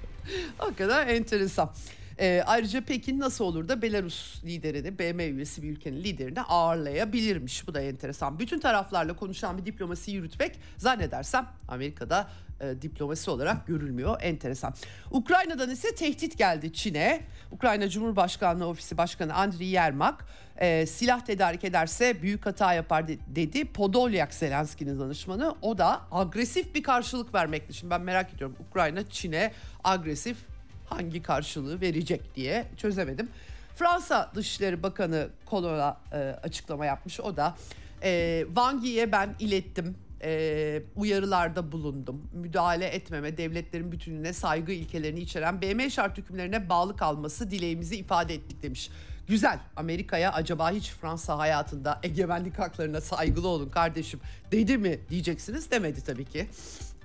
[0.59, 1.71] Hakikaten enteresan.
[2.20, 7.66] E, ayrıca Pekin nasıl olur da Belarus liderini, BM üyesi bir ülkenin liderini ağırlayabilirmiş.
[7.66, 8.38] Bu da enteresan.
[8.38, 12.29] Bütün taraflarla konuşan bir diplomasi yürütmek zannedersem Amerika'da
[12.61, 14.18] e, diplomasi olarak görülmüyor.
[14.22, 14.74] Enteresan.
[15.11, 17.20] Ukrayna'dan ise tehdit geldi Çin'e.
[17.53, 23.64] Ukrayna Cumhurbaşkanlığı Ofisi Başkanı Andriy Yermak e, silah tedarik ederse büyük hata yapar dedi.
[23.64, 25.55] Podolyak Zelenski'nin danışmanı.
[25.62, 27.74] O da agresif bir karşılık vermekti.
[27.74, 29.53] Şimdi ben merak ediyorum Ukrayna Çin'e
[29.85, 30.54] agresif
[30.95, 33.29] hangi karşılığı verecek diye çözemedim.
[33.77, 37.21] Fransa Dışişleri Bakanı Kolon'a e, açıklama yapmış.
[37.21, 37.57] O da
[38.03, 42.23] e, Wang Yi'ye ben ilettim e, uyarılarda bulundum.
[42.33, 48.63] Müdahale etmeme, devletlerin bütününe saygı ilkelerini içeren BM şart hükümlerine bağlı kalması dileğimizi ifade ettik
[48.63, 48.91] demiş.
[49.29, 49.59] Güzel.
[49.77, 54.21] Amerika'ya acaba hiç Fransa hayatında egemenlik haklarına saygılı olun kardeşim
[54.53, 56.47] dedi mi diyeceksiniz demedi tabii ki.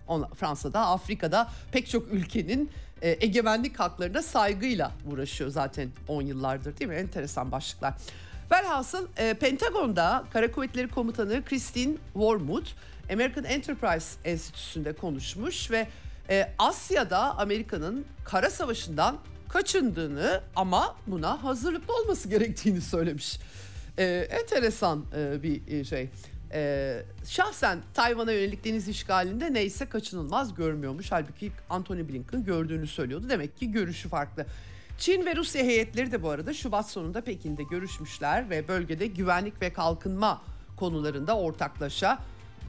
[0.07, 2.69] Ona, Fransa'da, Afrika'da pek çok ülkenin
[3.01, 6.95] e, egemenlik haklarına saygıyla uğraşıyor zaten 10 yıllardır değil mi?
[6.95, 7.93] Enteresan başlıklar.
[8.51, 12.69] Velhasıl e, Pentagon'da Kara Kuvvetleri Komutanı Christine Wormuth
[13.13, 15.87] American Enterprise Enstitüsü'nde konuşmuş ve
[16.29, 19.17] e, Asya'da Amerika'nın kara savaşından
[19.49, 23.39] kaçındığını ama buna hazırlıklı olması gerektiğini söylemiş.
[23.97, 26.09] E, enteresan e, bir e, şey.
[26.53, 31.11] E, şahsen Tayvan'a yönelik deniz işgalinde neyse kaçınılmaz görmüyormuş.
[31.11, 33.29] Halbuki Anthony Blinken gördüğünü söylüyordu.
[33.29, 34.45] Demek ki görüşü farklı.
[34.97, 39.73] Çin ve Rusya heyetleri de bu arada Şubat sonunda Pekin'de görüşmüşler ve bölgede güvenlik ve
[39.73, 40.41] kalkınma
[40.77, 42.19] konularında ortaklaşa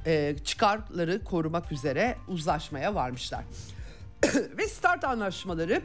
[0.07, 3.45] e, çıkarları korumak üzere uzlaşmaya varmışlar.
[4.59, 5.83] Ve start anlaşmaları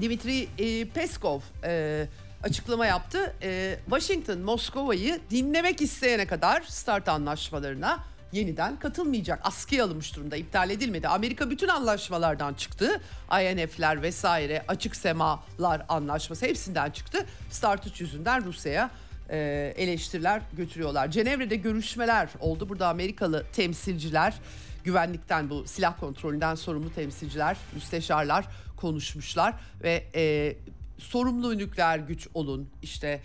[0.00, 2.06] Dimitri e, Peskov e,
[2.42, 3.34] açıklama yaptı.
[3.42, 7.98] E, Washington Moskova'yı dinlemek isteyene kadar start anlaşmalarına
[8.32, 9.40] yeniden katılmayacak.
[9.42, 11.08] Askıya alınmış durumda iptal edilmedi.
[11.08, 13.00] Amerika bütün anlaşmalardan çıktı.
[13.32, 17.26] INF'ler vesaire açık semalar anlaşması hepsinden çıktı.
[17.50, 18.90] Start 3 yüzünden Rusya'ya
[19.30, 19.38] e,
[19.76, 21.10] eleştiriler götürüyorlar.
[21.10, 22.68] Cenevre'de görüşmeler oldu.
[22.68, 24.34] Burada Amerikalı temsilciler
[24.84, 28.44] güvenlikten bu silah kontrolünden sorumlu temsilciler, müsteşarlar
[28.76, 30.54] konuşmuşlar ve e,
[30.98, 33.20] sorumlu nükleer güç olun işte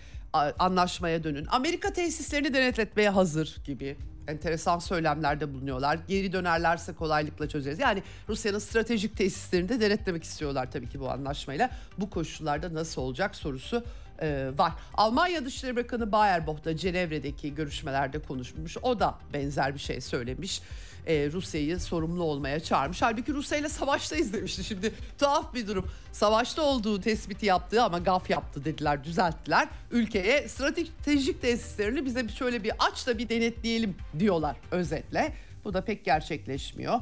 [0.58, 1.46] anlaşmaya dönün.
[1.50, 3.96] Amerika tesislerini denetletmeye hazır gibi
[4.28, 5.98] enteresan söylemlerde bulunuyorlar.
[6.08, 7.78] Geri dönerlerse kolaylıkla çözeriz.
[7.78, 11.70] Yani Rusya'nın stratejik tesislerini de denetlemek istiyorlar tabii ki bu anlaşmayla.
[11.98, 13.84] Bu koşullarda nasıl olacak sorusu
[14.22, 14.72] e, var.
[14.94, 18.76] Almanya Dışişleri Bakanı Baerbock da Cenevre'deki görüşmelerde konuşmuş.
[18.82, 20.62] O da benzer bir şey söylemiş.
[21.06, 23.02] E, Rusya'yı sorumlu olmaya çağırmış.
[23.02, 24.64] Halbuki Rusya ile savaştayız demişti.
[24.64, 25.90] Şimdi tuhaf bir durum.
[26.12, 29.68] Savaşta olduğu tespiti yaptı ama gaf yaptı dediler, düzelttiler.
[29.90, 35.32] Ülkeye stratejik tesislerini bize şöyle bir aç da bir denetleyelim diyorlar özetle.
[35.64, 37.00] Bu da pek gerçekleşmiyor.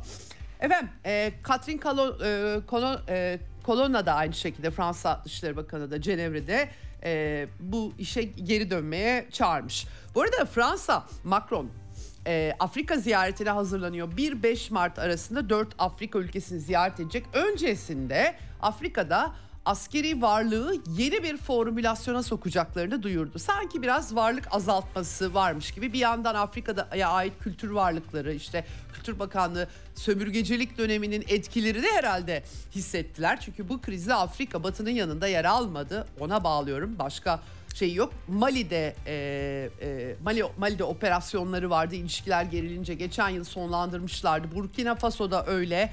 [0.60, 6.68] Efendim, e, Catherine Colon, e, e, Colonna da aynı şekilde Fransa Dışişleri Bakanı da Cenevre'de
[7.04, 9.86] e, bu işe geri dönmeye çağırmış.
[10.14, 11.70] Bu arada Fransa Macron
[12.26, 14.12] e, Afrika ziyaretine hazırlanıyor.
[14.12, 17.24] 1-5 Mart arasında 4 Afrika ülkesini ziyaret edecek.
[17.32, 19.32] Öncesinde Afrika'da
[19.64, 23.38] askeri varlığı yeni bir formülasyona sokacaklarını duyurdu.
[23.38, 29.68] Sanki biraz varlık azaltması varmış gibi bir yandan Afrika'da ait kültür varlıkları işte Kültür Bakanlığı
[29.94, 32.42] sömürgecilik döneminin etkilerini herhalde
[32.74, 33.40] hissettiler.
[33.40, 36.06] Çünkü bu krizde Afrika Batı'nın yanında yer almadı.
[36.20, 36.98] Ona bağlıyorum.
[36.98, 37.40] Başka
[37.76, 38.12] şey yok.
[38.28, 39.14] Mali'de e,
[39.82, 41.94] e, Mali Mali'de operasyonları vardı.
[41.94, 44.54] İlişkiler gerilince geçen yıl sonlandırmışlardı.
[44.54, 45.92] Burkina Faso'da öyle.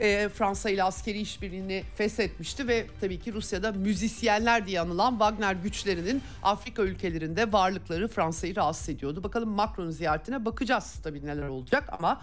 [0.00, 6.22] E, Fransa ile askeri işbirliğini feshetmişti ve tabii ki Rusya'da müzisyenler diye anılan Wagner güçlerinin
[6.42, 9.22] Afrika ülkelerinde varlıkları Fransa'yı rahatsız ediyordu.
[9.22, 12.20] Bakalım Macron ziyaretine bakacağız tabii neler olacak ama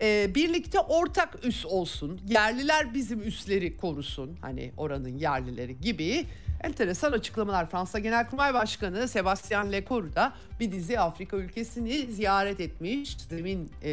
[0.00, 2.20] e, birlikte ortak üs olsun.
[2.28, 4.36] Yerliler bizim üsleri korusun.
[4.40, 6.26] Hani oranın yerlileri gibi
[6.60, 7.70] enteresan açıklamalar.
[7.70, 13.16] Fransa Genelkurmay Başkanı Sebastian Lecour da bir dizi Afrika ülkesini ziyaret etmiş.
[13.28, 13.90] Zemin e,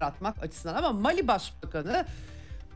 [0.00, 2.06] yaratmak açısından ama Mali Başbakanı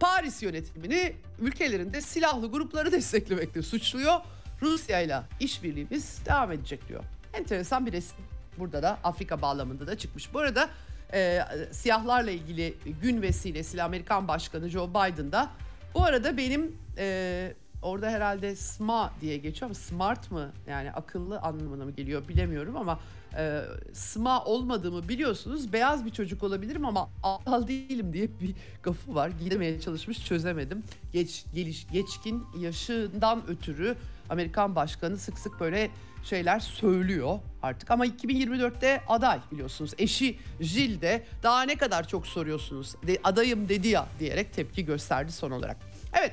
[0.00, 4.20] Paris yönetimini ülkelerinde silahlı grupları desteklemekle suçluyor.
[4.62, 7.04] Rusya ile işbirliğimiz devam edecek diyor.
[7.34, 8.18] Enteresan bir resim.
[8.58, 10.34] Burada da Afrika bağlamında da çıkmış.
[10.34, 10.68] Bu arada
[11.12, 11.40] e,
[11.72, 15.50] siyahlarla ilgili gün vesilesiyle Amerikan Başkanı Joe Biden da
[15.94, 21.84] bu arada benim e, orada herhalde SMA diye geçiyor ama smart mı yani akıllı anlamına
[21.84, 23.00] mı geliyor bilemiyorum ama
[23.36, 23.62] e,
[23.92, 25.72] SMA olmadığımı biliyorsunuz.
[25.72, 29.30] Beyaz bir çocuk olabilirim ama aptal değilim diye bir gafı var.
[29.44, 30.84] Gidemeye çalışmış çözemedim.
[31.12, 33.96] Geç, geliş, geçkin yaşından ötürü
[34.30, 35.90] Amerikan başkanı sık sık böyle
[36.24, 37.90] şeyler söylüyor artık.
[37.90, 39.90] Ama 2024'te aday biliyorsunuz.
[39.98, 42.94] Eşi Jill de daha ne kadar çok soruyorsunuz.
[43.06, 45.76] De, adayım dedi ya diyerek tepki gösterdi son olarak.
[46.12, 46.32] Evet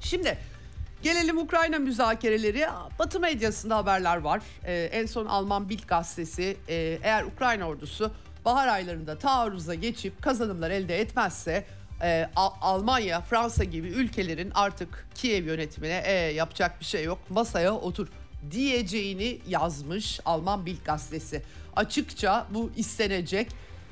[0.00, 0.38] şimdi
[1.02, 2.66] Gelelim Ukrayna müzakereleri.
[2.98, 4.42] Batı medyasında haberler var.
[4.64, 8.12] Ee, en son Alman Bild gazetesi e, eğer Ukrayna ordusu
[8.44, 11.64] bahar aylarında taarruza geçip kazanımlar elde etmezse
[12.02, 18.08] e, Almanya, Fransa gibi ülkelerin artık Kiev yönetimine e, yapacak bir şey yok masaya otur
[18.50, 21.42] diyeceğini yazmış Alman Bild gazetesi.
[21.76, 23.48] Açıkça bu istenecek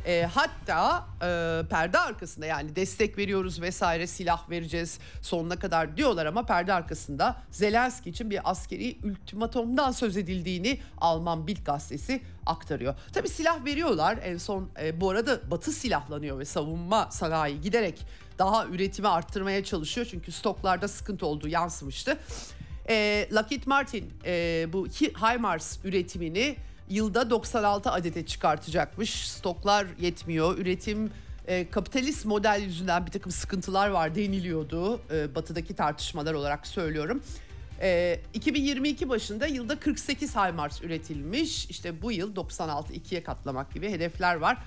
[0.06, 6.46] e, hatta e, perde arkasında yani destek veriyoruz vesaire silah vereceğiz sonuna kadar diyorlar ama
[6.46, 12.94] perde arkasında Zelenski için bir askeri ultimatomdan söz edildiğini Alman Bild gazetesi aktarıyor.
[13.12, 18.06] Tabi silah veriyorlar en son e, bu arada Batı silahlanıyor ve savunma sanayi giderek
[18.38, 22.18] daha üretimi arttırmaya çalışıyor çünkü stoklarda sıkıntı olduğu yansımıştı.
[22.88, 26.56] E, Lockheed Martin e, bu HIMARS üretimini
[26.90, 29.28] yılda 96 adete çıkartacakmış.
[29.28, 30.58] Stoklar yetmiyor.
[30.58, 31.10] Üretim
[31.46, 35.00] e, kapitalist model yüzünden bir takım sıkıntılar var deniliyordu.
[35.12, 37.22] E, batıdaki tartışmalar olarak söylüyorum.
[37.80, 41.66] E, 2022 başında yılda 48 HIMARS üretilmiş.
[41.70, 44.58] İşte bu yıl 96 ikiye katlamak gibi hedefler var.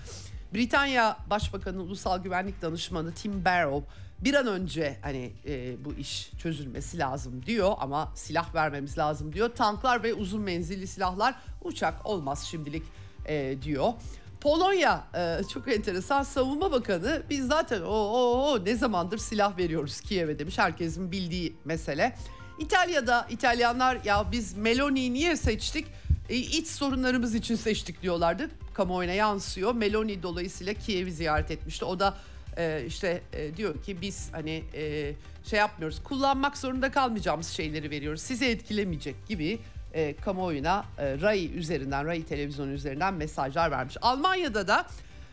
[0.54, 3.88] Britanya Başbakanı Ulusal Güvenlik Danışmanı Tim Barrow
[4.20, 9.50] bir an önce hani e, bu iş çözülmesi lazım diyor ama silah vermemiz lazım diyor.
[9.50, 12.84] Tanklar ve uzun menzilli silahlar uçak olmaz şimdilik
[13.26, 13.94] e, diyor.
[14.42, 20.02] Polonya e, çok enteresan savunma bakanı biz zaten o, o, o ne zamandır silah veriyoruz
[20.02, 22.16] Kiev'e demiş herkesin bildiği mesele.
[22.60, 25.88] İtalya'da İtalyanlar ya biz Meloni'yi niye seçtik?
[26.32, 28.50] E, iç sorunlarımız için seçtik diyorlardı.
[28.74, 29.76] Kamuoyuna yansıyor.
[29.76, 31.86] Meloni dolayısıyla Kiev'i ziyaret etmişti.
[31.86, 32.18] O da
[32.58, 35.14] e, işte e, diyor ki biz hani e,
[35.46, 39.60] şey yapmıyoruz kullanmak zorunda kalmayacağımız şeyleri veriyoruz sizi etkilemeyecek gibi
[39.94, 43.98] e, kamuoyuna e, RAI üzerinden RAI televizyon üzerinden mesajlar vermiş.
[44.02, 44.88] Almanya'da da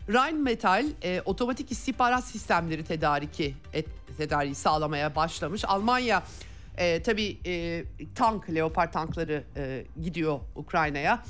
[0.09, 3.85] Rheinmetall e, otomatik istihbarat sistemleri tedariki et,
[4.17, 5.65] tedariği sağlamaya başlamış.
[5.65, 6.23] Almanya
[6.79, 7.83] e, tabii e,
[8.15, 11.23] tank, Leopard tankları e, gidiyor Ukrayna'ya.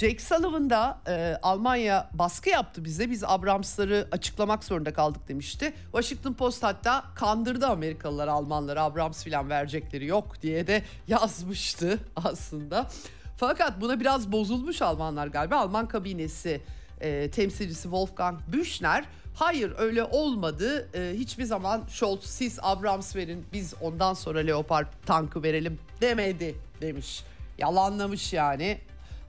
[0.00, 3.10] Jake Sullivan da e, Almanya baskı yaptı bize.
[3.10, 5.72] Biz Abrams'ları açıklamak zorunda kaldık demişti.
[5.82, 12.90] Washington Post hatta kandırdı Amerikalılar Almanları Abrams filan verecekleri yok diye de yazmıştı aslında.
[13.36, 15.56] Fakat buna biraz bozulmuş Almanlar galiba.
[15.56, 16.60] Alman kabinesi
[17.00, 19.04] e, temsilcisi Wolfgang Büchner
[19.36, 20.88] hayır öyle olmadı.
[20.94, 27.24] E, hiçbir zaman Scholz siz Abrams verin biz ondan sonra Leopard tankı verelim demedi demiş.
[27.58, 28.78] Yalanlamış yani.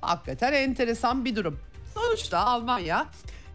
[0.01, 1.59] Hakikaten enteresan bir durum.
[1.93, 3.07] Sonuçta Almanya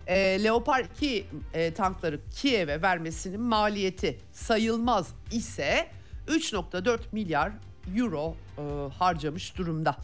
[0.06, 5.88] e, Leopard 2 e, tankları Kiev'e vermesinin maliyeti sayılmaz ise
[6.28, 7.52] 3.4 milyar
[7.96, 8.62] euro e,
[8.98, 9.96] harcamış durumda.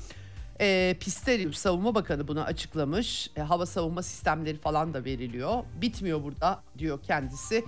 [0.61, 3.31] E, Pistorius Savunma Bakanı bunu açıklamış.
[3.37, 5.65] E, hava savunma sistemleri falan da veriliyor.
[5.81, 7.65] Bitmiyor burada diyor kendisi.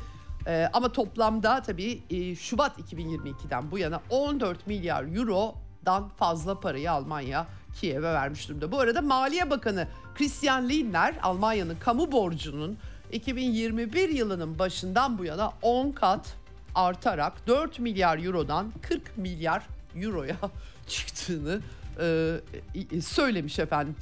[0.46, 7.46] E, ama toplamda tabii e, Şubat 2022'den bu yana 14 milyar eurodan fazla parayı Almanya
[7.80, 8.72] Kiev'e vermiş durumda.
[8.72, 12.78] Bu arada Maliye Bakanı Christian Lindner Almanya'nın kamu borcunun
[13.12, 16.36] 2021 yılının başından bu yana 10 kat
[16.74, 20.36] artarak 4 milyar eurodan 40 milyar euroya
[20.86, 21.60] çıktığını
[22.00, 23.96] e, söylemiş efendim.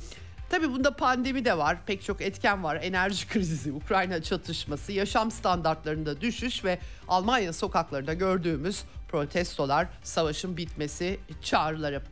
[0.50, 2.78] Tabii bunda pandemi de var, pek çok etken var.
[2.82, 12.02] Enerji krizi, Ukrayna çatışması, yaşam standartlarında düşüş ve Almanya sokaklarında gördüğümüz protestolar, savaşın bitmesi çağrıları.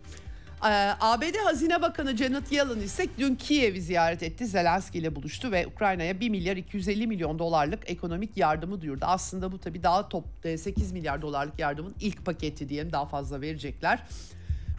[0.64, 4.46] Ee, ABD Hazine Bakanı Janet Yellen ise dün Kiev'i ziyaret etti.
[4.46, 9.04] Zelenski ile buluştu ve Ukrayna'ya 1 milyar 250 milyon dolarlık ekonomik yardımı duyurdu.
[9.04, 14.02] Aslında bu tabii daha top 8 milyar dolarlık yardımın ilk paketi diyelim daha fazla verecekler.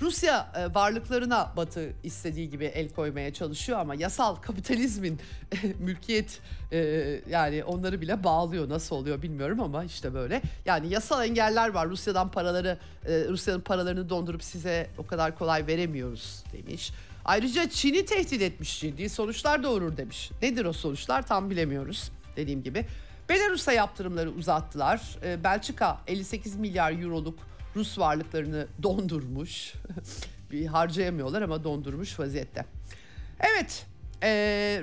[0.02, 5.20] Rusya e, varlıklarına Batı istediği gibi el koymaya çalışıyor ama yasal kapitalizmin
[5.80, 6.40] mülkiyet
[6.72, 6.78] e,
[7.30, 8.70] yani onları bile bağlıyor.
[8.70, 10.42] Nasıl oluyor bilmiyorum ama işte böyle.
[10.66, 11.90] Yani yasal engeller var.
[11.90, 16.92] Rusya'dan paraları e, Rusya'nın paralarını dondurup size o kadar kolay veremiyoruz demiş.
[17.26, 20.32] Ayrıca Çin'i tehdit etmiş ciddi sonuçlar doğurur demiş.
[20.42, 22.86] Nedir o sonuçlar tam bilemiyoruz dediğim gibi.
[23.30, 25.18] Belarus'a yaptırımları uzattılar.
[25.44, 27.40] Belçika 58 milyar euroluk
[27.76, 29.74] Rus varlıklarını dondurmuş.
[30.52, 32.66] bir harcayamıyorlar ama dondurmuş vaziyette.
[33.40, 33.86] Evet,
[34.24, 34.30] e,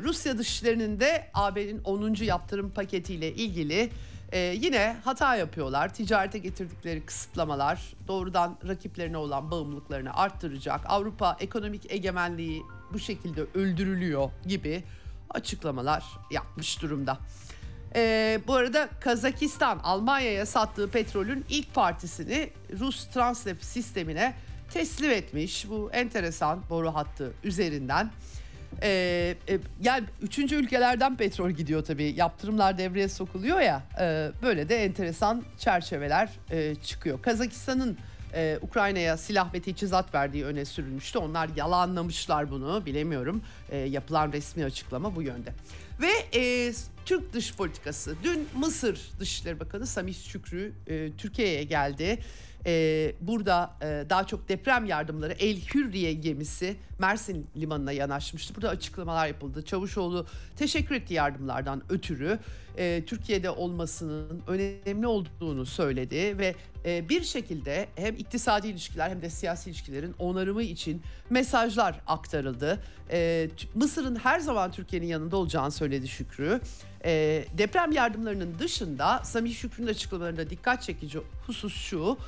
[0.03, 2.15] Rusya dışişlerinin de AB'nin 10.
[2.15, 3.91] yaptırım paketiyle ilgili
[4.33, 5.95] e, yine hata yapıyorlar.
[5.95, 10.81] Ticarete getirdikleri kısıtlamalar doğrudan rakiplerine olan bağımlılıklarını arttıracak.
[10.87, 14.85] Avrupa ekonomik egemenliği bu şekilde öldürülüyor gibi
[15.31, 17.19] açıklamalar yapmış durumda.
[17.97, 24.35] Ee, bu arada Kazakistan Almanya'ya sattığı petrolün ilk partisini Rus Translep sistemine
[24.71, 25.69] teslim etmiş.
[25.69, 28.11] Bu enteresan boru hattı üzerinden.
[28.83, 32.15] Ee, e, yani üçüncü ülkelerden petrol gidiyor tabii.
[32.17, 33.83] Yaptırımlar devreye sokuluyor ya.
[34.01, 37.23] E, böyle de enteresan çerçeveler e, çıkıyor.
[37.23, 37.99] Kazakistan'ın
[38.35, 41.19] e, Ukrayna'ya silah ve teçhizat verdiği öne sürülmüştü.
[41.19, 43.43] Onlar yalanlamışlar bunu bilemiyorum.
[43.71, 45.53] E, yapılan resmi açıklama bu yönde.
[46.01, 46.73] Ve e,
[47.05, 48.17] Türk dış politikası.
[48.23, 52.19] Dün Mısır Dışişleri Bakanı Samih Şükrü e, Türkiye'ye geldi.
[52.67, 58.55] E, burada e, daha çok deprem yardımları El Hürriye gemisi Mersin limanına yanaşmıştı.
[58.55, 59.65] Burada açıklamalar yapıldı.
[59.65, 62.39] Çavuşoğlu teşekkür etti yardımlardan ötürü.
[62.79, 69.31] E, Türkiye'de olmasının önemli olduğunu söyledi ve e, bir şekilde hem iktisadi ilişkiler hem de
[69.31, 72.83] siyasi ilişkilerin onarımı için mesajlar aktarıldı.
[73.11, 76.61] E, Mısır'ın her zaman Türkiye'nin yanında olacağını söyledi Şükrü.
[77.05, 82.19] E, deprem yardımlarının dışında Samih Şükrü'nün açıklamalarında dikkat çekici husus şu.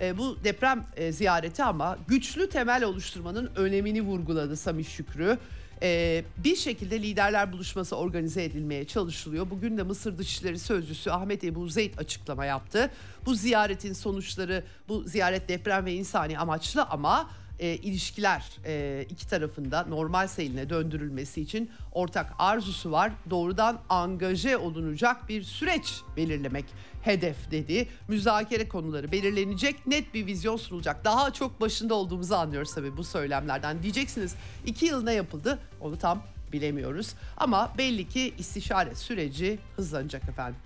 [0.00, 5.38] E, bu deprem e, ziyareti ama güçlü temel oluşturmanın önemini vurguladı Samih Şükrü.
[5.82, 9.50] E, bir şekilde liderler buluşması organize edilmeye çalışılıyor.
[9.50, 12.90] Bugün de Mısır Dışişleri Sözcüsü Ahmet Ebu Zeyd açıklama yaptı.
[13.26, 19.82] Bu ziyaretin sonuçları, bu ziyaret deprem ve insani amaçlı ama e, ilişkiler e, iki tarafında
[19.88, 23.12] normal seyline döndürülmesi için ortak arzusu var.
[23.30, 26.64] Doğrudan angaje olunacak bir süreç belirlemek
[27.02, 27.88] hedef dedi.
[28.08, 31.04] Müzakere konuları belirlenecek, net bir vizyon sunulacak.
[31.04, 33.82] Daha çok başında olduğumuzu anlıyoruz tabii bu söylemlerden.
[33.82, 34.34] Diyeceksiniz
[34.66, 37.14] iki yıl ne yapıldı onu tam bilemiyoruz.
[37.36, 40.60] Ama belli ki istişare süreci hızlanacak efendim.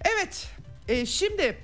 [0.00, 0.50] Evet
[0.88, 1.58] e, şimdi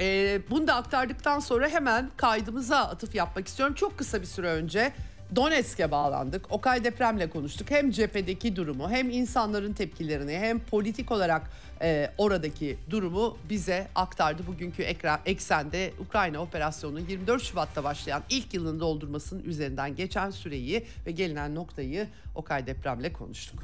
[0.00, 3.74] e, bunu da aktardıktan sonra hemen kaydımıza atıf yapmak istiyorum.
[3.74, 4.92] Çok kısa bir süre önce
[5.36, 6.52] Donetsk'e bağlandık.
[6.52, 7.70] Okay depremle konuştuk.
[7.70, 11.50] Hem cephedeki durumu hem insanların tepkilerini hem politik olarak
[11.82, 14.46] e, oradaki durumu bize aktardı.
[14.46, 21.10] Bugünkü ekran, eksende Ukrayna operasyonu 24 Şubat'ta başlayan ilk yılını doldurmasının üzerinden geçen süreyi ve
[21.10, 23.62] gelinen noktayı Okay depremle konuştuk.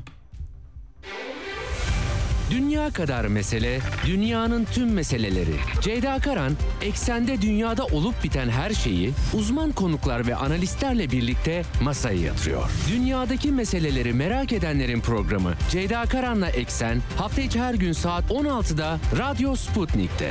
[2.50, 5.54] Dünya kadar mesele, dünyanın tüm meseleleri.
[5.80, 12.70] Ceyda Karan, eksende dünyada olup biten her şeyi uzman konuklar ve analistlerle birlikte masaya yatırıyor.
[12.92, 19.56] Dünyadaki meseleleri merak edenlerin programı Ceyda Karan'la Eksen hafta içi her gün saat 16'da Radyo
[19.56, 20.30] Sputnik'te.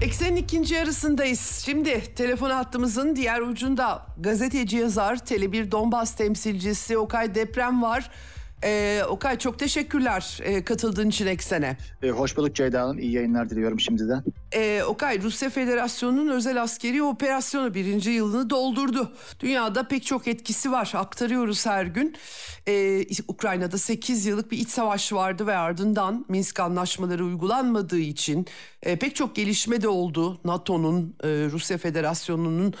[0.00, 1.62] Eksenin ikinci yarısındayız.
[1.64, 8.10] Şimdi telefon hattımızın diğer ucunda gazeteci yazar, Tele1 Donbas temsilcisi Okay Deprem var.
[8.66, 11.76] Ee, Okay çok teşekkürler e, katıldığın için Eksen'e.
[12.02, 12.98] E, hoş bulduk Ceyda Hanım.
[12.98, 14.22] İyi yayınlar diliyorum şimdiden.
[14.52, 19.12] Ee, Okay Rusya Federasyonu'nun özel askeri operasyonu birinci yılını doldurdu.
[19.40, 20.92] Dünyada pek çok etkisi var.
[20.94, 22.16] Aktarıyoruz her gün.
[22.68, 28.46] Ee, Ukrayna'da 8 yıllık bir iç savaş vardı ve ardından Minsk anlaşmaları uygulanmadığı için
[28.82, 30.40] e, pek çok gelişme de oldu.
[30.44, 32.74] NATO'nun, e, Rusya Federasyonu'nun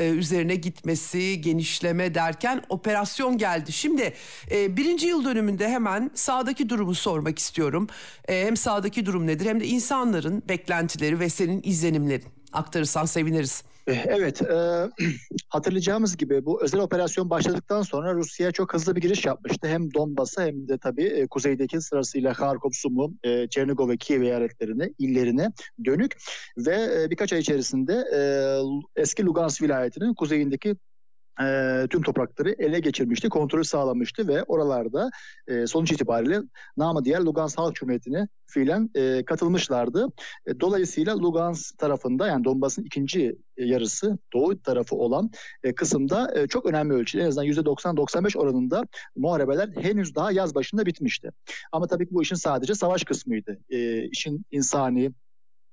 [0.00, 3.72] e, üzerine gitmesi, genişleme derken operasyon geldi.
[3.72, 4.14] Şimdi
[4.50, 7.86] e, birinci yıl dönümünde hemen sağdaki durumu sormak istiyorum.
[8.28, 13.64] E, hem sağdaki durum nedir hem de insanların beklentileri ve senin izlenimlerin aktarırsan seviniriz.
[13.90, 14.88] Evet, e,
[15.48, 19.68] hatırlayacağımız gibi bu özel operasyon başladıktan sonra Rusya çok hızlı bir giriş yapmıştı.
[19.68, 24.90] Hem Donbas'a hem de tabii e, kuzeydeki sırasıyla Kharkov, Sumu, e, Çernigov ve Kiev eyaletlerine,
[24.98, 25.52] illerine
[25.84, 26.16] dönük
[26.56, 28.20] ve e, birkaç ay içerisinde e,
[28.96, 30.76] eski Lugansk vilayetinin kuzeyindeki
[31.42, 35.10] e, tüm toprakları ele geçirmişti, kontrolü sağlamıştı ve oralarda
[35.48, 36.40] e, sonuç itibariyle
[36.76, 40.06] namı diğer Lugansk Halk Cumhuriyeti'ne fiilen e, katılmışlardı.
[40.46, 45.30] E, dolayısıyla Lugansk tarafında yani Donbas'ın ikinci yarısı doğu tarafı olan
[45.64, 48.84] e, kısımda e, çok önemli ölçüde en azından %90-95 oranında
[49.16, 51.30] muharebeler henüz daha yaz başında bitmişti.
[51.72, 53.58] Ama tabii ki bu işin sadece savaş kısmıydı.
[53.70, 55.12] E, işin insani,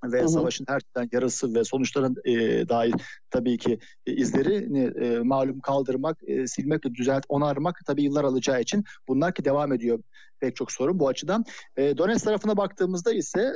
[0.03, 0.29] ve hı hı.
[0.29, 2.93] savaşın her türden yarası ve sonuçların e, dair
[3.29, 8.83] tabii ki e, izlerini e, malum kaldırmak, e, silmek, düzelt, onarmak tabii yıllar alacağı için
[9.07, 9.99] bunlar ki devam ediyor
[10.39, 11.45] pek çok sorun bu açıdan.
[11.77, 13.53] E, Donetsk tarafına baktığımızda ise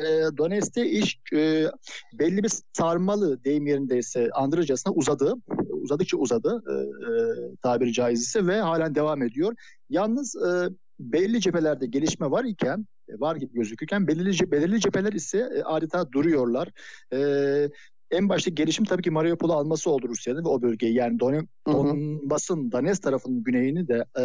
[0.00, 0.04] e,
[0.36, 1.66] Donetsk'te iş e,
[2.12, 5.34] belli bir sarmalı deyim yerindeyse andırıcasına uzadı.
[5.70, 7.12] Uzadıkça uzadı e, e,
[7.62, 9.54] tabiri caizse ve halen devam ediyor.
[9.90, 10.68] Yalnız e,
[11.00, 16.12] belli cephelerde gelişme var iken e, var gibi gözükürken belirli, belirli cepheler ise e, adeta
[16.12, 16.68] duruyorlar.
[17.12, 17.18] E,
[18.10, 22.72] en başta gelişim tabii ki Mariupol'u alması oldu Rusya'nın ve o bölgeyi yani Don Donbas'ın
[22.72, 24.24] Donetsk tarafının güneyini de e,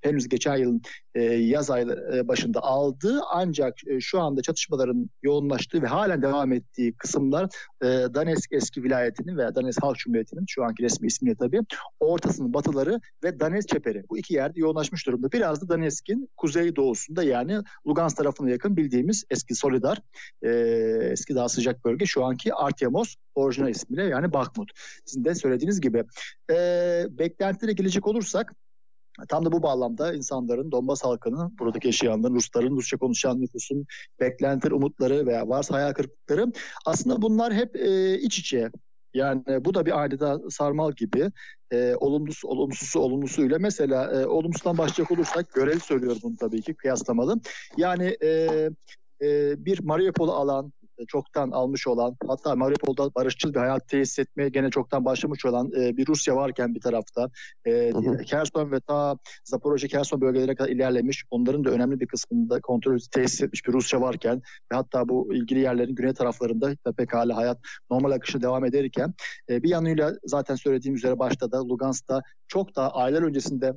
[0.00, 0.82] henüz geçen yılın
[1.14, 3.20] e, yaz ayı e, başında aldı.
[3.32, 7.44] Ancak e, şu anda çatışmaların yoğunlaştığı ve halen devam ettiği kısımlar
[7.82, 11.60] e, Donetsk eski vilayetinin veya Donetsk Halk Cumhuriyeti'nin şu anki resmi ismiyle tabii
[12.00, 14.04] ortasının batıları ve Donetsk çeperi.
[14.10, 15.32] Bu iki yerde yoğunlaşmış durumda.
[15.32, 20.02] Biraz da Donetsk'in kuzey doğusunda yani Lugansk tarafına yakın bildiğimiz eski Solidar,
[20.42, 20.50] e,
[21.12, 22.54] eski daha sıcak bölge şu anki
[23.00, 24.70] Artyomos orijinal ismiyle yani Bakhmut.
[25.04, 26.04] Sizin de söylediğiniz gibi.
[26.50, 28.52] E, beklentilere gelecek olursak
[29.28, 33.86] Tam da bu bağlamda insanların, Donbas halkının, buradaki yaşayanların, Rusların, Rusça konuşan nüfusun
[34.20, 36.52] beklentileri, umutları veya varsa hayal kırıklıkları
[36.86, 38.70] aslında bunlar hep e, iç içe.
[39.14, 41.30] Yani bu da bir adeta sarmal gibi
[41.72, 47.40] e, olumlusu, olumsuzu olumlusuyla mesela e, olumsuzdan başlayacak olursak görev söylüyorum bunu tabii ki kıyaslamalı.
[47.76, 48.30] Yani e,
[49.22, 50.72] e, bir Mariupol'u alan,
[51.08, 55.96] çoktan almış olan hatta Mariupol'da barışçıl bir hayat tesis etmeye gene çoktan başlamış olan e,
[55.96, 57.30] bir Rusya varken bir tarafta
[57.64, 57.92] e,
[58.26, 63.42] Kherson ve ta Zaporojye Kherson bölgelere kadar ilerlemiş onların da önemli bir kısmında kontrol tesis
[63.42, 64.42] etmiş bir Rusya varken
[64.72, 67.58] ve hatta bu ilgili yerlerin güney taraflarında da pekala hayat
[67.90, 69.14] normal akışı devam ederken
[69.50, 73.72] e, bir yanıyla zaten söylediğim üzere başta da Lugansk'ta çok daha aylar öncesinde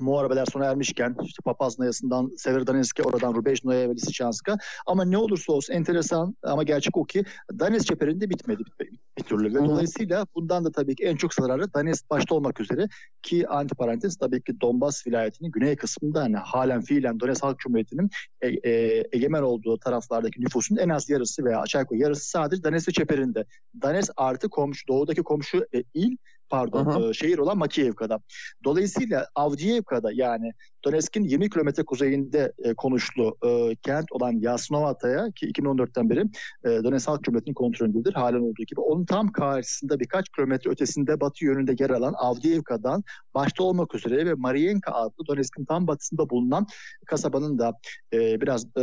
[0.00, 6.36] muharebeler sona ermişken işte Papaznayası'ndan Severodonetsk'e oradan Rubejno'ya ve Lisichansk'a ama ne olursa olsun enteresan
[6.42, 7.24] ama gerçek o ki
[7.58, 8.62] Donetsk çeperinde bitmedi
[9.18, 9.54] bir türlü.
[9.54, 12.88] Ve dolayısıyla bundan da tabii ki en çok zararı Donetsk başta olmak üzere
[13.22, 18.10] ki antiparantez tabii ki Donbas vilayetinin güney kısmında hani halen fiilen Donetsk Halk Cumhuriyeti'nin
[18.40, 22.94] e, e, egemen olduğu taraflardaki nüfusun en az yarısı veya aşağı yukarı yarısı sadece Donetsk
[22.94, 23.44] çeperinde.
[23.82, 26.16] Donetsk artı komşu doğudaki komşu e, il
[26.50, 28.20] pardon e, şehir olan Makiyevka'da.
[28.64, 30.52] Dolayısıyla Avdiivka'da yani
[30.84, 36.20] Donetsk'in 20 kilometre kuzeyinde e, konuşlu e, kent olan Yasnovata'ya ki 2014'ten beri
[36.64, 38.80] e, Donetsk Halk Cumhuriyeti'nin kontrolündedir halen olduğu gibi.
[38.80, 44.34] Onun tam karşısında birkaç kilometre ötesinde batı yönünde yer alan Avdiivka'dan başta olmak üzere ve
[44.34, 46.66] Marienka adlı Donetsk'in tam batısında bulunan
[47.06, 47.72] kasabanın da
[48.12, 48.80] e, biraz e,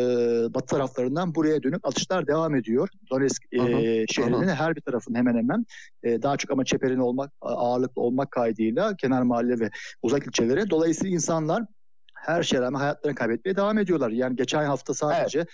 [0.53, 2.89] batı taraflarından buraya dönük atışlar devam ediyor.
[3.11, 3.59] Donetsk e,
[4.07, 5.65] şehrinin her bir tarafın hemen hemen
[6.03, 9.69] e, daha çok ama çeperin olmak ağırlıklı olmak kaydıyla kenar mahalle ve
[10.01, 10.69] uzak ilçelere.
[10.69, 11.63] Dolayısıyla insanlar
[12.13, 14.09] her şeye rağmen hayatlarını kaybetmeye devam ediyorlar.
[14.09, 15.49] Yani geçen hafta sadece evet.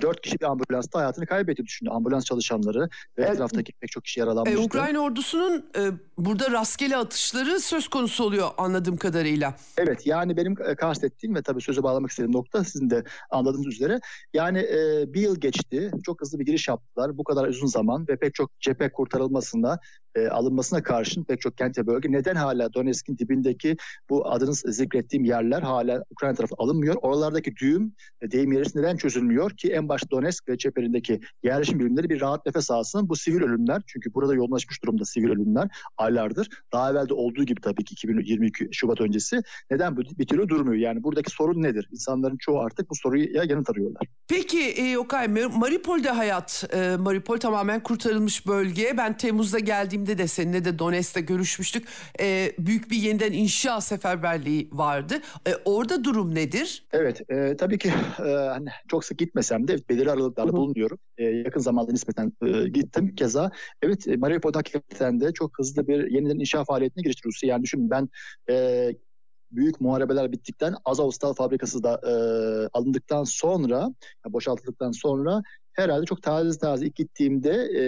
[0.00, 1.90] Dört kişi bir ambulansta hayatını kaybetti düşünün.
[1.90, 2.80] Ambulans çalışanları
[3.18, 3.30] ve evet.
[3.30, 4.60] etraftaki pek çok kişi yaralanmıştı.
[4.60, 9.54] E, Ukrayna ordusunun e, burada rastgele atışları söz konusu oluyor anladığım kadarıyla.
[9.78, 14.00] Evet yani benim e, kastettiğim ve tabii sözü bağlamak istediğim nokta sizin de anladığınız üzere.
[14.34, 15.90] Yani e, bir yıl geçti.
[16.02, 17.18] Çok hızlı bir giriş yaptılar.
[17.18, 19.78] Bu kadar uzun zaman ve pek çok cephe kurtarılmasında
[20.14, 23.76] e, alınmasına karşın pek çok kent ve bölge neden hala Donetsk'in dibindeki
[24.10, 26.96] bu adını zikrettiğim yerler hala Ukrayna tarafı alınmıyor?
[27.02, 27.92] Oralardaki düğüm
[28.22, 32.46] e, deyim yerisi neden çözülmüyor ki en başta Donetsk ve çeperindeki yerleşim birimleri bir rahat
[32.46, 33.08] nefes alsın.
[33.08, 36.48] Bu sivil ölümler çünkü burada yoğunlaşmış durumda sivil ölümler aylardır.
[36.72, 40.76] Daha evvel de olduğu gibi tabii ki 2022 Şubat öncesi neden bir türlü durmuyor?
[40.76, 41.88] Yani buradaki sorun nedir?
[41.92, 44.02] İnsanların çoğu artık bu soruya yanıt arıyorlar.
[44.28, 48.94] Peki e, Okay Mariupol'de hayat, e, Mariupol tamamen kurtarılmış bölge.
[48.96, 49.58] Ben Temmuz'da
[50.00, 51.88] geldiğimde de seninle de Donetsk'te görüşmüştük.
[52.20, 55.14] E, büyük bir yeniden inşa seferberliği vardı.
[55.46, 56.86] E, orada durum nedir?
[56.92, 57.88] Evet, e, tabii ki
[58.18, 60.98] e, hani çok sık gitmesem de belirli aralıklarla bulunuyorum.
[61.18, 63.50] E, yakın zamanda nispeten e, gittim keza.
[63.82, 67.48] Evet, e, Mariupol'da hakikaten de çok hızlı bir yeniden inşa faaliyetine girişti Rusya.
[67.48, 68.08] Yani düşünün ben
[68.50, 68.88] e,
[69.50, 72.12] büyük muharebeler bittikten Azovstal fabrikası da e,
[72.72, 73.88] alındıktan sonra
[74.26, 75.42] boşaltıldıktan sonra
[75.80, 77.82] herhalde çok taze taze ilk gittiğimde e,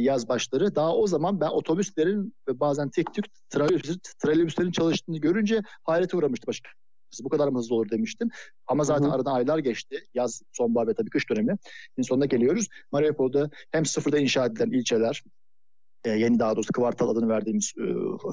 [0.00, 3.24] yaz başları daha o zaman ben otobüslerin ve bazen tek tük
[4.18, 6.70] trolleybüslerin çalıştığını görünce hayrete uğramıştı başka.
[7.22, 8.28] Bu kadar mı hızlı olur demiştim.
[8.66, 9.14] Ama zaten hı hı.
[9.14, 10.04] aradan aylar geçti.
[10.14, 11.56] Yaz, sonbahar ve tabii kış dönemi.
[12.02, 12.68] sonuna geliyoruz.
[12.92, 15.22] Mariupol'da hem sıfırda inşa edilen ilçeler,
[16.04, 17.82] e, yeni daha doğrusu kvartal adını verdiğimiz e,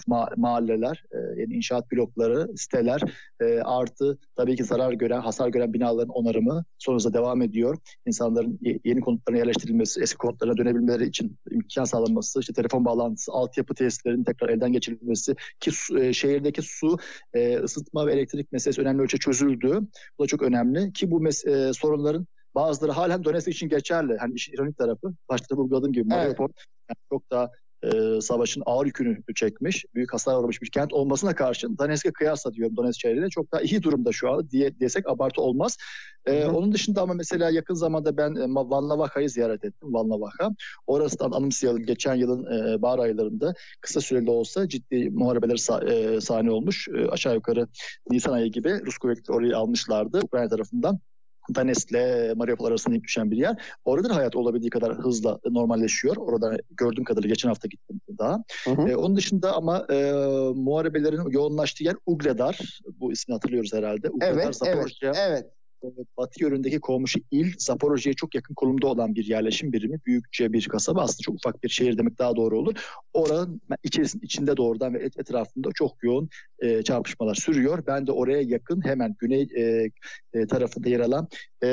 [0.07, 3.01] ma- mahalleler, e, yeni inşaat blokları, siteler
[3.41, 7.77] e, artı tabii ki zarar gören, hasar gören binaların onarımı sonrasında devam ediyor.
[8.05, 14.23] İnsanların yeni konutlarına yerleştirilmesi, eski konutlarına dönebilmeleri için imkan sağlanması, işte telefon bağlantısı, altyapı tesislerinin
[14.23, 16.97] tekrar elden geçirilmesi ki su, e, şehirdeki su,
[17.33, 19.79] e, ısıtma ve elektrik meselesi önemli ölçüde çözüldü.
[20.19, 24.17] Bu da çok önemli ki bu mes- e, sorunların Bazıları halen Donetsk için geçerli.
[24.17, 25.13] Hani işin ironik tarafı.
[25.29, 26.65] Başta da vurguladığım gibi Mariupol evet.
[26.89, 27.49] yani çok daha
[27.83, 32.77] e, savaşın ağır yükünü çekmiş, büyük hasar uğramış bir kent olmasına karşın Donetsk'e kıyasla diyorum
[32.77, 35.77] Donetsk şehriyle çok daha iyi durumda şu an diye desek abartı olmaz.
[36.25, 39.93] E, onun dışında ama mesela yakın zamanda ben e, Valnavaka'yı ziyaret ettim.
[39.93, 40.49] Valnavaka.
[40.87, 46.51] Orasından anımsayalım geçen yılın e, bahar aylarında kısa süreli olsa ciddi muharebeler sah- e, sahne
[46.51, 46.87] olmuş.
[46.87, 47.67] E, aşağı yukarı
[48.09, 50.99] Nisan ayı gibi Rus kuvvetleri orayı almışlardı Ukrayna tarafından.
[51.55, 53.55] Donetsk'le Mariupol arasında düşen bir yer.
[53.85, 56.17] Orada da hayat olabildiği kadar hızla normalleşiyor.
[56.17, 58.43] Orada gördüğüm kadarıyla geçen hafta gittim daha.
[58.63, 58.89] Hı hı.
[58.89, 60.11] E, onun dışında ama e,
[60.55, 62.79] muharebelerin yoğunlaştığı yer Ugledar.
[62.99, 64.09] Bu ismi hatırlıyoruz herhalde.
[64.09, 65.11] Ugledar, evet, Zaporojye.
[65.15, 65.45] evet, evet
[66.17, 69.99] batı yönündeki komşu il Zaporojye'ye çok yakın konumda olan bir yerleşim birimi.
[70.05, 72.73] Büyükçe bir kasaba aslında çok ufak bir şehir demek daha doğru olur.
[73.13, 76.29] Oranın içerisinde, içinde doğrudan ve etrafında çok yoğun
[76.59, 77.83] e, çarpışmalar sürüyor.
[77.87, 79.89] Ben de oraya yakın hemen güney e,
[80.33, 81.27] e, tarafında yer alan
[81.63, 81.67] e,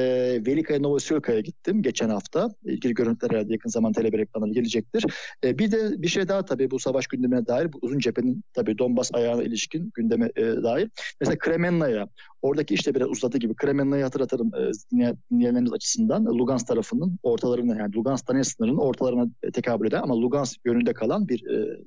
[0.46, 2.48] Velikaya Novosylka'ya gittim geçen hafta.
[2.64, 5.04] İlgili görüntüler herhalde yakın zaman tele ekranına gelecektir.
[5.44, 8.78] E, bir de bir şey daha tabii bu savaş gündemine dair bu uzun cephenin tabii
[8.78, 10.90] Donbas ayağına ilişkin gündeme e, dair.
[11.20, 12.08] Mesela Kremenna'ya
[12.42, 13.54] oradaki işte biraz uzadı gibi
[14.00, 14.72] Kremenna'yı hatırlatırım e,
[15.30, 16.24] dinleyenlerimiz açısından.
[16.24, 21.28] Lugansk tarafının ortalarına yani Lugansk Donetsk sınırının ortalarına e, tekabül eden ama Lugansk yönünde kalan
[21.28, 21.80] bir e,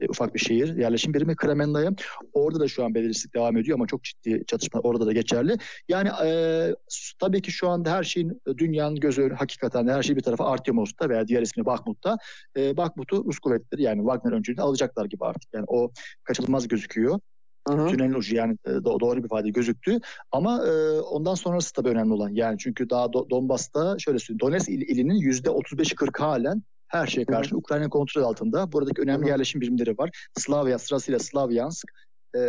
[0.00, 1.90] e, ufak bir şehir yerleşim birimi Kremenna'ya.
[2.32, 5.56] Orada da şu an belirsizlik devam ediyor ama çok ciddi çatışma orada da geçerli.
[5.88, 6.30] Yani e,
[7.18, 11.28] tabii ki şu anda her şeyin dünyanın gözü hakikaten her şey bir tarafa Artyomov'da veya
[11.28, 12.18] diğer ismi Bakhmut'ta.
[12.56, 15.54] E, Bakhmut'u Rus kuvvetleri yani Wagner öncülüğünde alacaklar gibi artık.
[15.54, 15.90] Yani o
[16.24, 17.20] kaçınılmaz gözüküyor.
[17.68, 19.98] Hı Tünelin ucu yani e, doğru bir ifade gözüktü.
[20.32, 22.30] Ama e, ondan sonrası tabii önemli olan.
[22.32, 24.40] Yani çünkü daha Do- Donbas'ta şöyle söyleyeyim.
[24.40, 28.72] Donetsk il, ilinin yüzde 35'i 40 halen her şeye karşı Ukrayna kontrol altında.
[28.72, 29.28] Buradaki önemli Hı-hı.
[29.28, 30.10] yerleşim birimleri var.
[30.38, 31.88] Slavya sırasıyla Slavyansk,
[32.36, 32.40] e,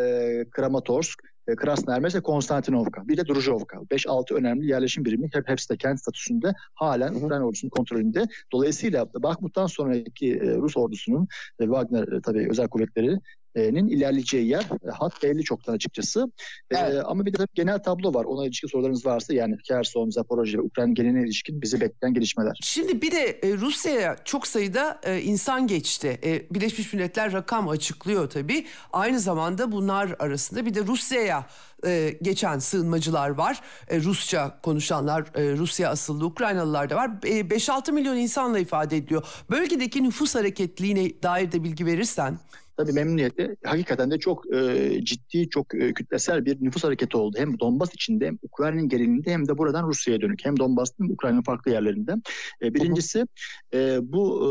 [0.52, 3.08] Kramatorsk, e, Krasnoyarsk ve Konstantinovka.
[3.08, 3.78] Bir de Druzhovka.
[3.92, 7.26] 5-6 önemli yerleşim birimi hep hepsi de kent statüsünde halen Hı-hı.
[7.26, 8.26] Ukrayna ordusunun kontrolünde.
[8.52, 11.28] Dolayısıyla Bakhmut'tan sonraki e, Rus ordusunun
[11.60, 13.20] e, Wagner e, tabii özel kuvvetleri
[13.60, 16.32] nin ilerleyeceği yer e, hat belli çoktan açıkçası.
[16.72, 16.94] E, evet.
[16.94, 18.26] E, ama bir de tabii genel tablo var.
[18.26, 22.60] Ona ilişkin sorularınız varsa yani Kherson, Zaporojye, Ukrayna geneline ilişkin bizi bekleyen gelişmeler.
[22.62, 26.20] Şimdi bir de e, Rusya'ya çok sayıda e, insan geçti.
[26.24, 28.66] E, Birleşmiş Milletler rakam açıklıyor tabii.
[28.94, 31.46] Aynı zamanda bunlar arasında bir de Rusya'ya
[31.86, 33.62] e, geçen sığınmacılar var.
[33.88, 37.12] E, Rusça konuşanlar, e, Rusya asıllı Ukraynalılar da var.
[37.24, 39.28] E, 5-6 milyon insanla ifade ediyor.
[39.50, 42.38] Bölgedeki nüfus hareketliğine dair de bilgi verirsen.
[42.78, 47.38] Tabii memnuniyetle hakikaten de çok e, ciddi, çok e, kütlesel bir nüfus hareketi oldu.
[47.40, 50.46] Hem Donbas içinde hem Ukrayna'nın genelinde hem de buradan Rusya'ya dönük.
[50.46, 52.16] Hem Donbas'ın hem Ukrayna'nın farklı yerlerinde.
[52.62, 53.26] E, birincisi
[53.74, 54.48] e, bu e,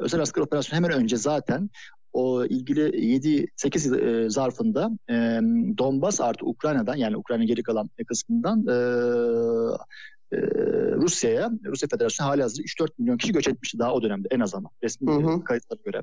[0.00, 1.70] özel asker operasyonu hemen önce zaten
[2.12, 5.14] o ilgili 7-8 yıl e, zarfında e,
[5.78, 8.74] Donbas artı Ukrayna'dan yani Ukrayna'nın geri kalan kısmından e,
[10.32, 10.38] e,
[10.96, 14.70] Rusya'ya, Rusya Federasyonu hali hazırda 3-4 milyon kişi göç etmişti daha o dönemde en azından
[14.82, 15.44] resmi hı hı.
[15.44, 16.02] kayıtlara göre.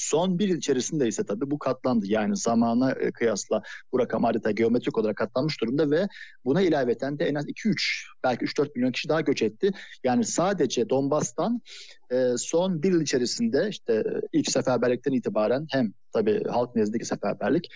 [0.00, 2.06] Son bir yıl içerisinde ise tabii bu katlandı.
[2.08, 6.08] Yani zamana e, kıyasla bu rakam harita geometrik olarak katlanmış durumda ve
[6.44, 9.70] buna ilaveten de en az 2-3 belki 3-4 milyon kişi daha göç etti.
[10.04, 11.60] Yani sadece Donbas'tan
[12.12, 17.68] e, son bir yıl içerisinde işte e, ilk seferberlikten itibaren hem tabii halk nezdindeki seferberlik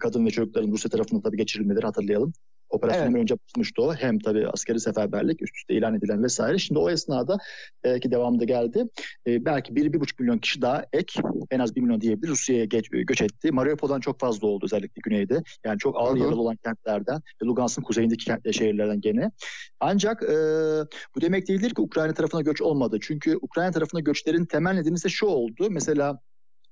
[0.00, 2.32] kadın ve çocukların Rusya tarafından tabii geçirilmeleri hatırlayalım.
[2.70, 3.22] Operasyondan evet.
[3.22, 3.94] önce basmıştı o.
[3.94, 6.58] Hem tabii askeri seferberlik üst üste ilan edilen vesaire.
[6.58, 7.38] Şimdi o esnada
[7.84, 8.84] e, ki devamında geldi.
[9.26, 13.02] E, belki 1-1,5 milyon kişi daha ek en az 1 milyon diyebiliriz Rusya'ya geç, e,
[13.02, 13.52] göç etti.
[13.52, 15.42] Mariupol'dan çok fazla oldu özellikle güneyde.
[15.64, 19.30] Yani çok ağır yaralı olan kentlerden ve Lugansk'ın kuzeyindeki kent, e, şehirlerden gene.
[19.80, 20.36] Ancak e,
[21.16, 22.98] bu demek değildir ki Ukrayna tarafına göç olmadı.
[23.00, 25.68] Çünkü Ukrayna tarafına göçlerin temel nedeni ise şu oldu.
[25.70, 26.18] Mesela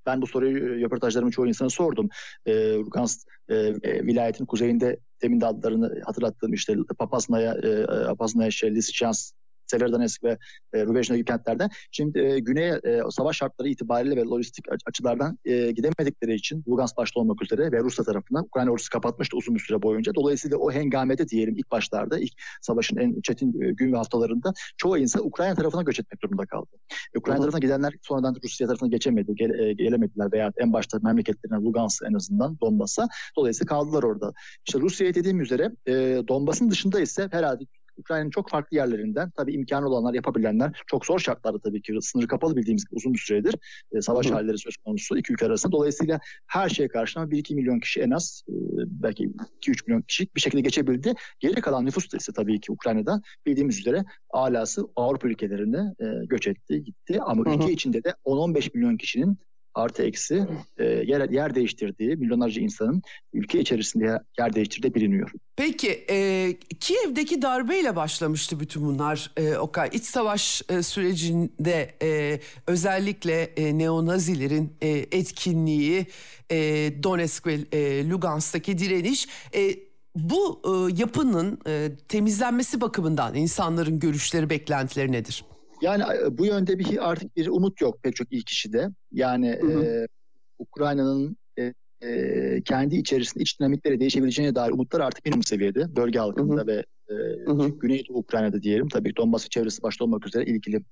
[0.08, 2.08] ben bu soruyu e, röportajlarımın çoğu insana sordum.
[2.46, 9.34] E, Lugansk e, e, vilayetin kuzeyinde demin de adlarını hatırlattığım işte Papasnaya, e, Papasnaya, Lysychansk
[9.70, 10.38] Severodonetsk ve
[10.72, 11.70] e, Rubejna gibi kentlerden.
[11.90, 17.20] Şimdi e, güneye e, savaş şartları itibariyle ve lojistik açılardan e, gidemedikleri için Lugansk başta
[17.20, 20.14] olmak üzere ve Rusya tarafından Ukrayna ordusu kapatmıştı uzun bir süre boyunca.
[20.14, 24.98] Dolayısıyla o hengamede diyelim ilk başlarda ilk savaşın en çetin e, gün ve haftalarında çoğu
[24.98, 26.70] insan Ukrayna tarafına göç etmek durumunda kaldı.
[27.16, 32.02] Ukrayna tarafına gidenler sonradan Rusya tarafına geçemedi, gele, e, gelemediler veya en başta memleketlerine Lugansk
[32.10, 33.08] en azından Donbas'a.
[33.36, 34.32] Dolayısıyla kaldılar orada.
[34.66, 35.92] İşte Rusya'ya dediğim üzere e,
[36.28, 37.64] Donbas'ın dışında ise herhalde
[37.98, 42.56] Ukrayna'nın çok farklı yerlerinden tabii imkanı olanlar yapabilenler çok zor şartlarda tabii ki sınır kapalı
[42.56, 43.54] bildiğimiz gibi uzun bir süredir
[43.92, 44.34] e, savaş Hı.
[44.34, 45.72] halleri söz konusu iki ülke arasında.
[45.72, 48.54] Dolayısıyla her şeye karşına 1-2 milyon kişi en az e,
[48.86, 49.30] belki
[49.62, 51.14] 2-3 milyon kişi bir şekilde geçebildi.
[51.40, 56.46] Geri kalan nüfus da ise tabii ki Ukrayna'da bildiğimiz üzere alası Avrupa ülkelerine e, göç
[56.46, 57.54] etti gitti ama Hı.
[57.54, 59.38] ülke içinde de 10-15 milyon kişinin
[59.78, 60.46] artı eksi
[60.78, 63.02] e, yer, yer değiştirdiği milyonlarca insanın
[63.32, 65.30] ülke içerisinde yer değiştirdiği biliniyor.
[65.56, 69.88] Peki e, Kiev'deki darbeyle başlamıştı bütün bunlar e, Okay.
[69.92, 76.06] İç savaş e, sürecinde e, özellikle e, neonazilerin e, etkinliği,
[76.50, 76.56] e,
[77.02, 79.28] Donetsk ve e, Lugansk'taki direniş...
[79.54, 85.44] E, bu e, yapının e, temizlenmesi bakımından insanların görüşleri, beklentileri nedir?
[85.82, 88.88] Yani bu yönde bir artık bir umut yok pek çok iyi kişide.
[89.12, 90.06] Yani E,
[90.58, 95.96] Ukrayna'nın e, e, kendi içerisinde iç dinamikleri değişebileceğine dair umutlar artık minimum seviyede.
[95.96, 96.66] Bölge halkında hı hı.
[96.66, 97.14] ve e,
[97.46, 97.68] hı hı.
[97.68, 98.88] Güneydoğu Ukrayna'da diyelim.
[98.88, 100.84] Tabii Donbas çevresi başta olmak üzere ilgili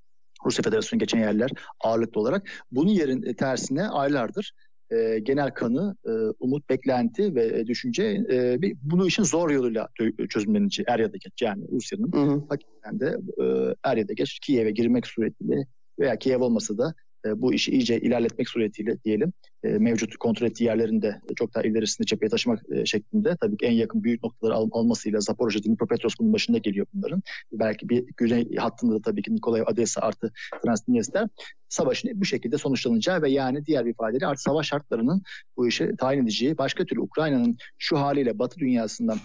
[0.47, 2.51] Rusya Federasyonu geçen yerler ağırlıklı olarak.
[2.71, 4.53] Bunun yerin tersine aylardır
[4.91, 6.11] e, genel kanı, e,
[6.41, 9.89] umut, beklenti ve e, düşünce e, bir, bunu işin zor yoluyla
[10.29, 11.43] çözümleneceği er ya da geç.
[11.43, 13.45] Yani Rusya'nın hakikaten de e,
[13.85, 15.67] er ya da geç Kiev'e girmek suretiyle
[15.99, 16.95] veya Kiev olmasa da
[17.27, 19.33] e, bu işi iyice ilerletmek suretiyle diyelim
[19.65, 23.73] e, mevcut kontrol ettiği yerlerinde çok daha ilerisinde cepheye taşımak e, şeklinde tabii ki en
[23.73, 27.23] yakın büyük noktaları al, almasıyla Zaporojye, Dnipropetrovsk bunun başında geliyor bunların.
[27.53, 30.33] Belki bir güney hattında da tabii ki Nikolaev, Odessa artı
[30.65, 31.29] Transnistria
[31.69, 35.23] savaşın bu şekilde sonuçlanacağı ve yani diğer bir ifadeyle artık savaş şartlarının
[35.57, 39.19] bu işi tayin edeceği başka türlü Ukrayna'nın şu haliyle Batı dünyasından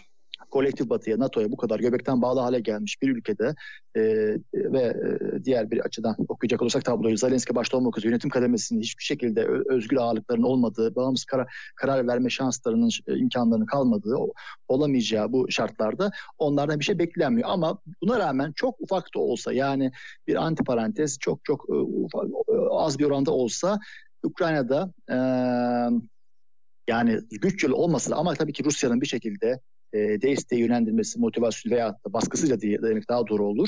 [0.51, 3.55] kolektif batıya, NATO'ya bu kadar göbekten bağlı hale gelmiş bir ülkede
[3.95, 4.01] e,
[4.53, 9.03] ve e, diğer bir açıdan okuyacak olursak tabloyu Zelenski başta olmak üzere yönetim kademesinin hiçbir
[9.03, 14.15] şekilde özgür ağırlıkların olmadığı, bağımsız karar, karar verme şanslarının, e, imkanlarının kalmadığı,
[14.67, 17.49] olamayacağı bu şartlarda onlardan bir şey beklenmiyor.
[17.49, 19.91] Ama buna rağmen çok ufak da olsa yani
[20.27, 22.25] bir anti parantez çok çok e, ufak,
[22.71, 23.79] az bir oranda olsa
[24.23, 25.15] Ukrayna'da e,
[26.87, 29.59] yani güç yolu olmasa da ama tabii ki Rusya'nın bir şekilde
[29.93, 33.67] e, desteği yönlendirmesi, motivasyonu veya da baskısıyla diye demek daha doğru olur.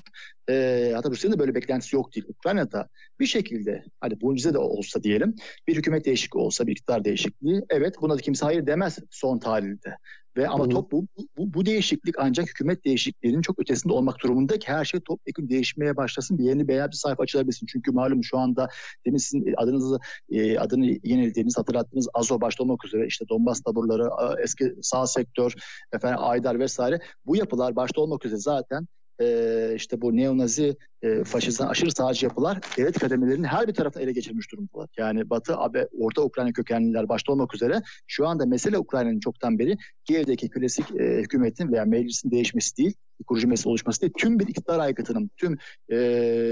[0.49, 2.25] E, hatta Rusya'nın da böyle beklentisi yok değil.
[2.29, 5.35] Ukrayna'da bir şekilde hadi mucize de olsa diyelim
[5.67, 9.97] bir hükümet değişikliği olsa bir iktidar değişikliği evet buna da kimse hayır demez son tahlilde.
[10.37, 11.07] Ve ama top bu,
[11.37, 15.97] bu, bu değişiklik ancak hükümet değişikliğinin çok ötesinde olmak durumunda ki her şey topyekun değişmeye
[15.97, 16.37] başlasın.
[16.37, 17.67] Bir yeni beyaz bir sayfa açılabilsin.
[17.67, 18.69] Çünkü malum şu anda
[19.05, 24.09] demin sizin adınızı e, adını yenilediğiniz hatırlattığınız Azo başta olmak üzere işte Donbas taburları,
[24.43, 25.53] eski sağ sektör,
[25.93, 28.87] efendim Aydar vesaire bu yapılar başta olmak üzere zaten
[29.23, 34.11] e, işte bu neonazi, e, faşizan, aşırı sağcı yapılar devlet kademelerinin her bir tarafını ele
[34.11, 34.89] geçirmiş durumdalar.
[34.97, 39.77] Yani Batı, AB, Orta Ukrayna kökenliler başta olmak üzere şu anda mesele Ukrayna'nın çoktan beri
[40.05, 42.93] Kiev'deki klasik e, hükümetin veya meclisin değişmesi değil,
[43.27, 45.57] kurucu meclis oluşması değil, tüm bir iktidar aygıtının, tüm
[45.91, 45.97] e,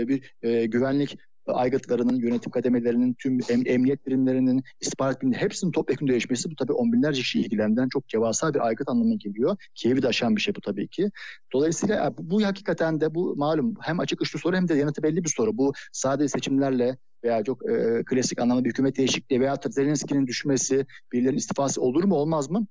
[0.08, 1.18] bir e, güvenlik
[1.48, 6.94] aygıtlarının, yönetim kademelerinin, tüm em, emniyet birimlerinin, istihbarat birimlerinin hepsinin topyekun değişmesi bu tabii on
[6.94, 9.58] binlerce kişi ilgilendiren çok cevasal bir aygıt anlamına geliyor.
[9.76, 11.10] Kiev'i de aşan bir şey bu tabii ki.
[11.54, 15.24] Dolayısıyla bu, bu hakikaten de bu malum hem açık uçlu soru hem de yanıtı belli
[15.24, 15.58] bir soru.
[15.58, 21.38] Bu sadece seçimlerle veya çok e, klasik anlamda bir hükümet değişikliği veya Zelenski'nin düşmesi, birilerinin
[21.38, 22.68] istifası olur mu olmaz mı?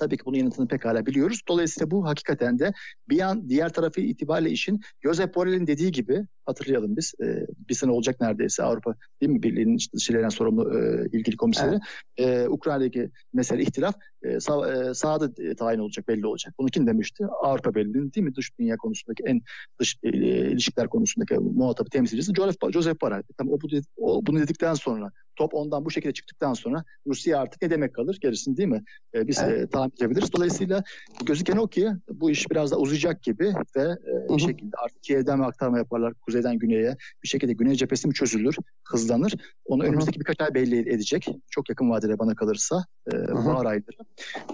[0.00, 1.40] Tabii ki bunun yanıtını pekala biliyoruz.
[1.48, 2.72] Dolayısıyla bu hakikaten de
[3.08, 7.14] bir an diğer tarafı itibariyle işin Josep Borrell'in dediği gibi hatırlayalım biz.
[7.22, 11.78] E, bir sene olacak neredeyse Avrupa değil mi Birliği'nin dışarıdan sorumlu e, ilgili komiseri.
[12.18, 12.44] Evet.
[12.44, 16.54] E, Ukrayna'daki mesele ihtilaf e, sağ, e, sahada e, tayin olacak belli olacak.
[16.58, 17.24] Bunu kim demişti?
[17.42, 19.40] Avrupa Birliği'nin değil mi dış dünya konusundaki en
[19.80, 20.08] dış e,
[20.50, 23.22] ilişkiler konusundaki muhatabı temsilcisi Joseph, Joseph Borrell.
[23.38, 25.10] Tam o, bu, o, bunu dedikten sonra
[25.40, 28.82] top ondan bu şekilde çıktıktan sonra Rusya artık ne demek kalır gerisini değil mi?
[29.14, 29.62] E, biz evet.
[29.62, 30.32] e, tahmin edebiliriz.
[30.32, 30.82] Dolayısıyla
[31.24, 35.38] gözüken o ki bu iş biraz da uzayacak gibi ve e, bir şekilde artık Kiev'den
[35.38, 38.56] mi aktarma yaparlar kuzeyden güneye bir şekilde güney cephesi mi çözülür,
[38.88, 39.34] hızlanır.
[39.64, 41.26] Onu önümüzdeki birkaç ay belli edecek.
[41.50, 44.00] Çok yakın vadede bana kalırsa e, bahar ayları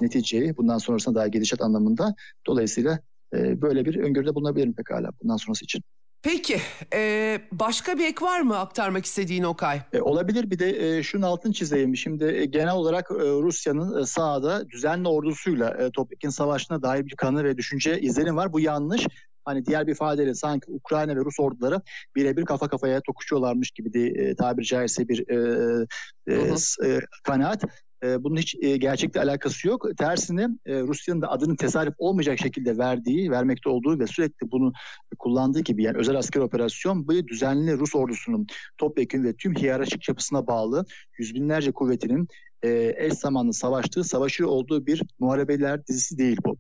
[0.01, 2.15] neticeyi bundan sonrasına daha gelişet anlamında.
[2.47, 2.99] Dolayısıyla
[3.35, 5.83] e, böyle bir öngörüde bulunabilirim pekala bundan sonrası için.
[6.23, 6.61] Peki
[6.95, 9.81] e, başka bir ek var mı aktarmak istediğin Okay?
[9.93, 11.97] E, olabilir bir de e, şunun altını çizeyim.
[11.97, 17.17] Şimdi e, genel olarak e, Rusya'nın e, sahada düzenli ordusuyla e, Topyekin Savaşı'na dair bir
[17.17, 18.53] kanı ve düşünce izlenim var.
[18.53, 19.07] Bu yanlış.
[19.45, 21.81] hani diğer bir ifadeyle sanki Ukrayna ve Rus orduları
[22.17, 25.87] birebir kafa kafaya tokuşuyorlarmış gibi de e, tabiri caizse bir e,
[26.29, 26.35] e,
[26.89, 27.63] e, kanaat.
[28.05, 29.87] E, bunun hiç e, gerçekle alakası yok.
[29.99, 34.73] Tersine e, Rusya'nın da adının tesadüf olmayacak şekilde verdiği, vermekte olduğu ve sürekli bunu
[35.19, 38.47] kullandığı gibi yani özel asker operasyon bu düzenli Rus ordusunun
[38.79, 40.85] topyekun ve tüm hiyerarşik yapısına bağlı
[41.19, 42.29] yüz binlerce kuvvetinin
[42.63, 46.59] e, eş zamanlı savaştığı, savaşı olduğu bir muharebeler dizisi değil bu.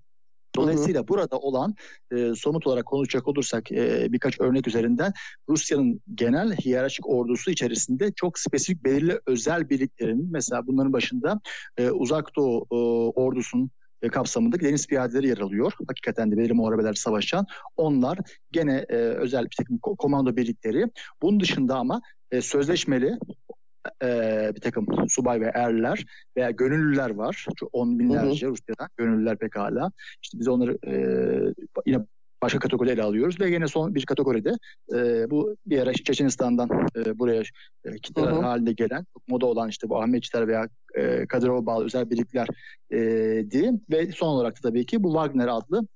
[0.56, 1.08] Dolayısıyla hı hı.
[1.08, 1.74] burada olan
[2.12, 5.12] e, somut olarak konuşacak olursak e, birkaç örnek üzerinden
[5.48, 11.40] Rusya'nın genel hiyerarşik ordusu içerisinde çok spesifik belirli özel birliklerin mesela bunların başında
[11.78, 12.74] e, Uzak Doğu e,
[13.20, 13.70] ordusunun
[14.02, 15.72] e, kapsamında deniz piyadeleri yer alıyor.
[15.88, 17.46] Hakikaten de belirli muharebeler savaşan.
[17.76, 18.18] Onlar
[18.52, 20.86] gene e, özel bir takım komando birlikleri.
[21.22, 23.18] Bunun dışında ama e, sözleşmeli
[24.02, 26.04] e, bir takım subay ve erler
[26.36, 27.46] veya gönüllüler var.
[27.56, 29.90] Çok on binlerce Rusya'da gönüllüler pekala.
[30.22, 30.94] İşte biz onları e,
[31.86, 32.04] yine
[32.42, 34.52] başka kategoride ele alıyoruz ve yine son bir kategoride
[34.94, 37.42] e, bu bir ara Çeçenistan'dan e, buraya
[37.84, 42.48] e, kitleler halinde gelen moda olan işte bu Ahmetçiler veya e, Kadirova bağlı özel birlikler
[42.92, 42.98] e,
[43.50, 45.86] diye ve son olarak da tabii ki bu Wagner adlı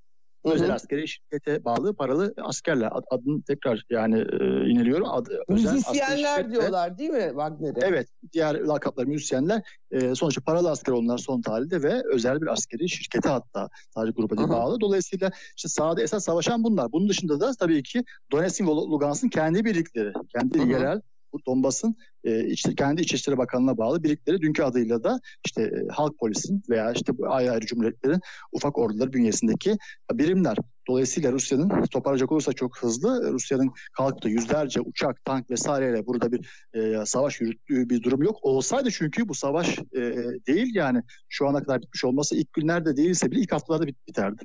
[0.46, 0.54] Hı-hı.
[0.54, 2.88] Özel askeri şirkete bağlı paralı askerler.
[2.92, 5.08] Ad, adını tekrar yani e, iniliyorum.
[5.08, 7.86] Ad, müzisyenler diyorlar değil mi Wagner'e?
[7.86, 8.08] Evet.
[8.32, 9.62] Diğer lakaplar müzisyenler.
[9.90, 14.36] E, sonuçta paralı asker onlar son tarihte ve özel bir askeri şirkete hatta sadece gruba
[14.36, 14.80] değil bağlı.
[14.80, 16.92] Dolayısıyla işte sahada esas savaşan bunlar.
[16.92, 20.68] Bunun dışında da tabii ki Donetsk ve Lugansk'ın kendi birlikleri, kendi Hı-hı.
[20.68, 21.00] yerel
[21.32, 26.18] bu Donbas'ın e, işte kendi İçişleri Bakanlığı'na bağlı birlikleri dünkü adıyla da işte e, Halk
[26.18, 28.20] Polis'in veya işte bu ayrı ayrı cumhuriyetlerin
[28.52, 29.76] ufak orduları bünyesindeki
[30.12, 30.56] birimler.
[30.88, 36.66] Dolayısıyla Rusya'nın toparlayacak olursa çok hızlı Rusya'nın kalkıp da yüzlerce uçak, tank vesaireyle burada bir
[36.74, 38.38] e, savaş yürüttüğü bir durum yok.
[38.42, 40.00] Olsaydı çünkü bu savaş e,
[40.46, 44.42] değil yani şu ana kadar bitmiş olması ilk günlerde değilse bile ilk haftalarda bit biterdi.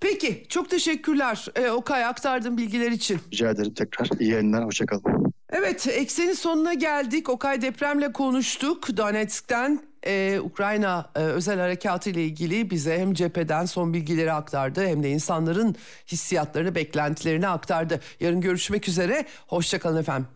[0.00, 3.20] Peki çok teşekkürler ee, Okay aktardığın bilgiler için.
[3.32, 4.20] Rica ederim tekrar.
[4.20, 4.64] İyi yayınlar.
[4.64, 5.32] Hoşçakalın.
[5.52, 7.28] Evet eksenin sonuna geldik.
[7.28, 8.96] Okay depremle konuştuk.
[8.96, 15.02] Donetsk'ten e, Ukrayna e, özel harekatı ile ilgili bize hem cepheden son bilgileri aktardı hem
[15.02, 15.76] de insanların
[16.06, 18.00] hissiyatlarını, beklentilerini aktardı.
[18.20, 19.26] Yarın görüşmek üzere.
[19.46, 20.28] Hoşçakalın efendim.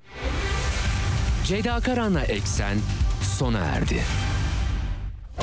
[1.46, 2.78] Ceyda Karan'la Eksen
[3.38, 4.02] sona erdi.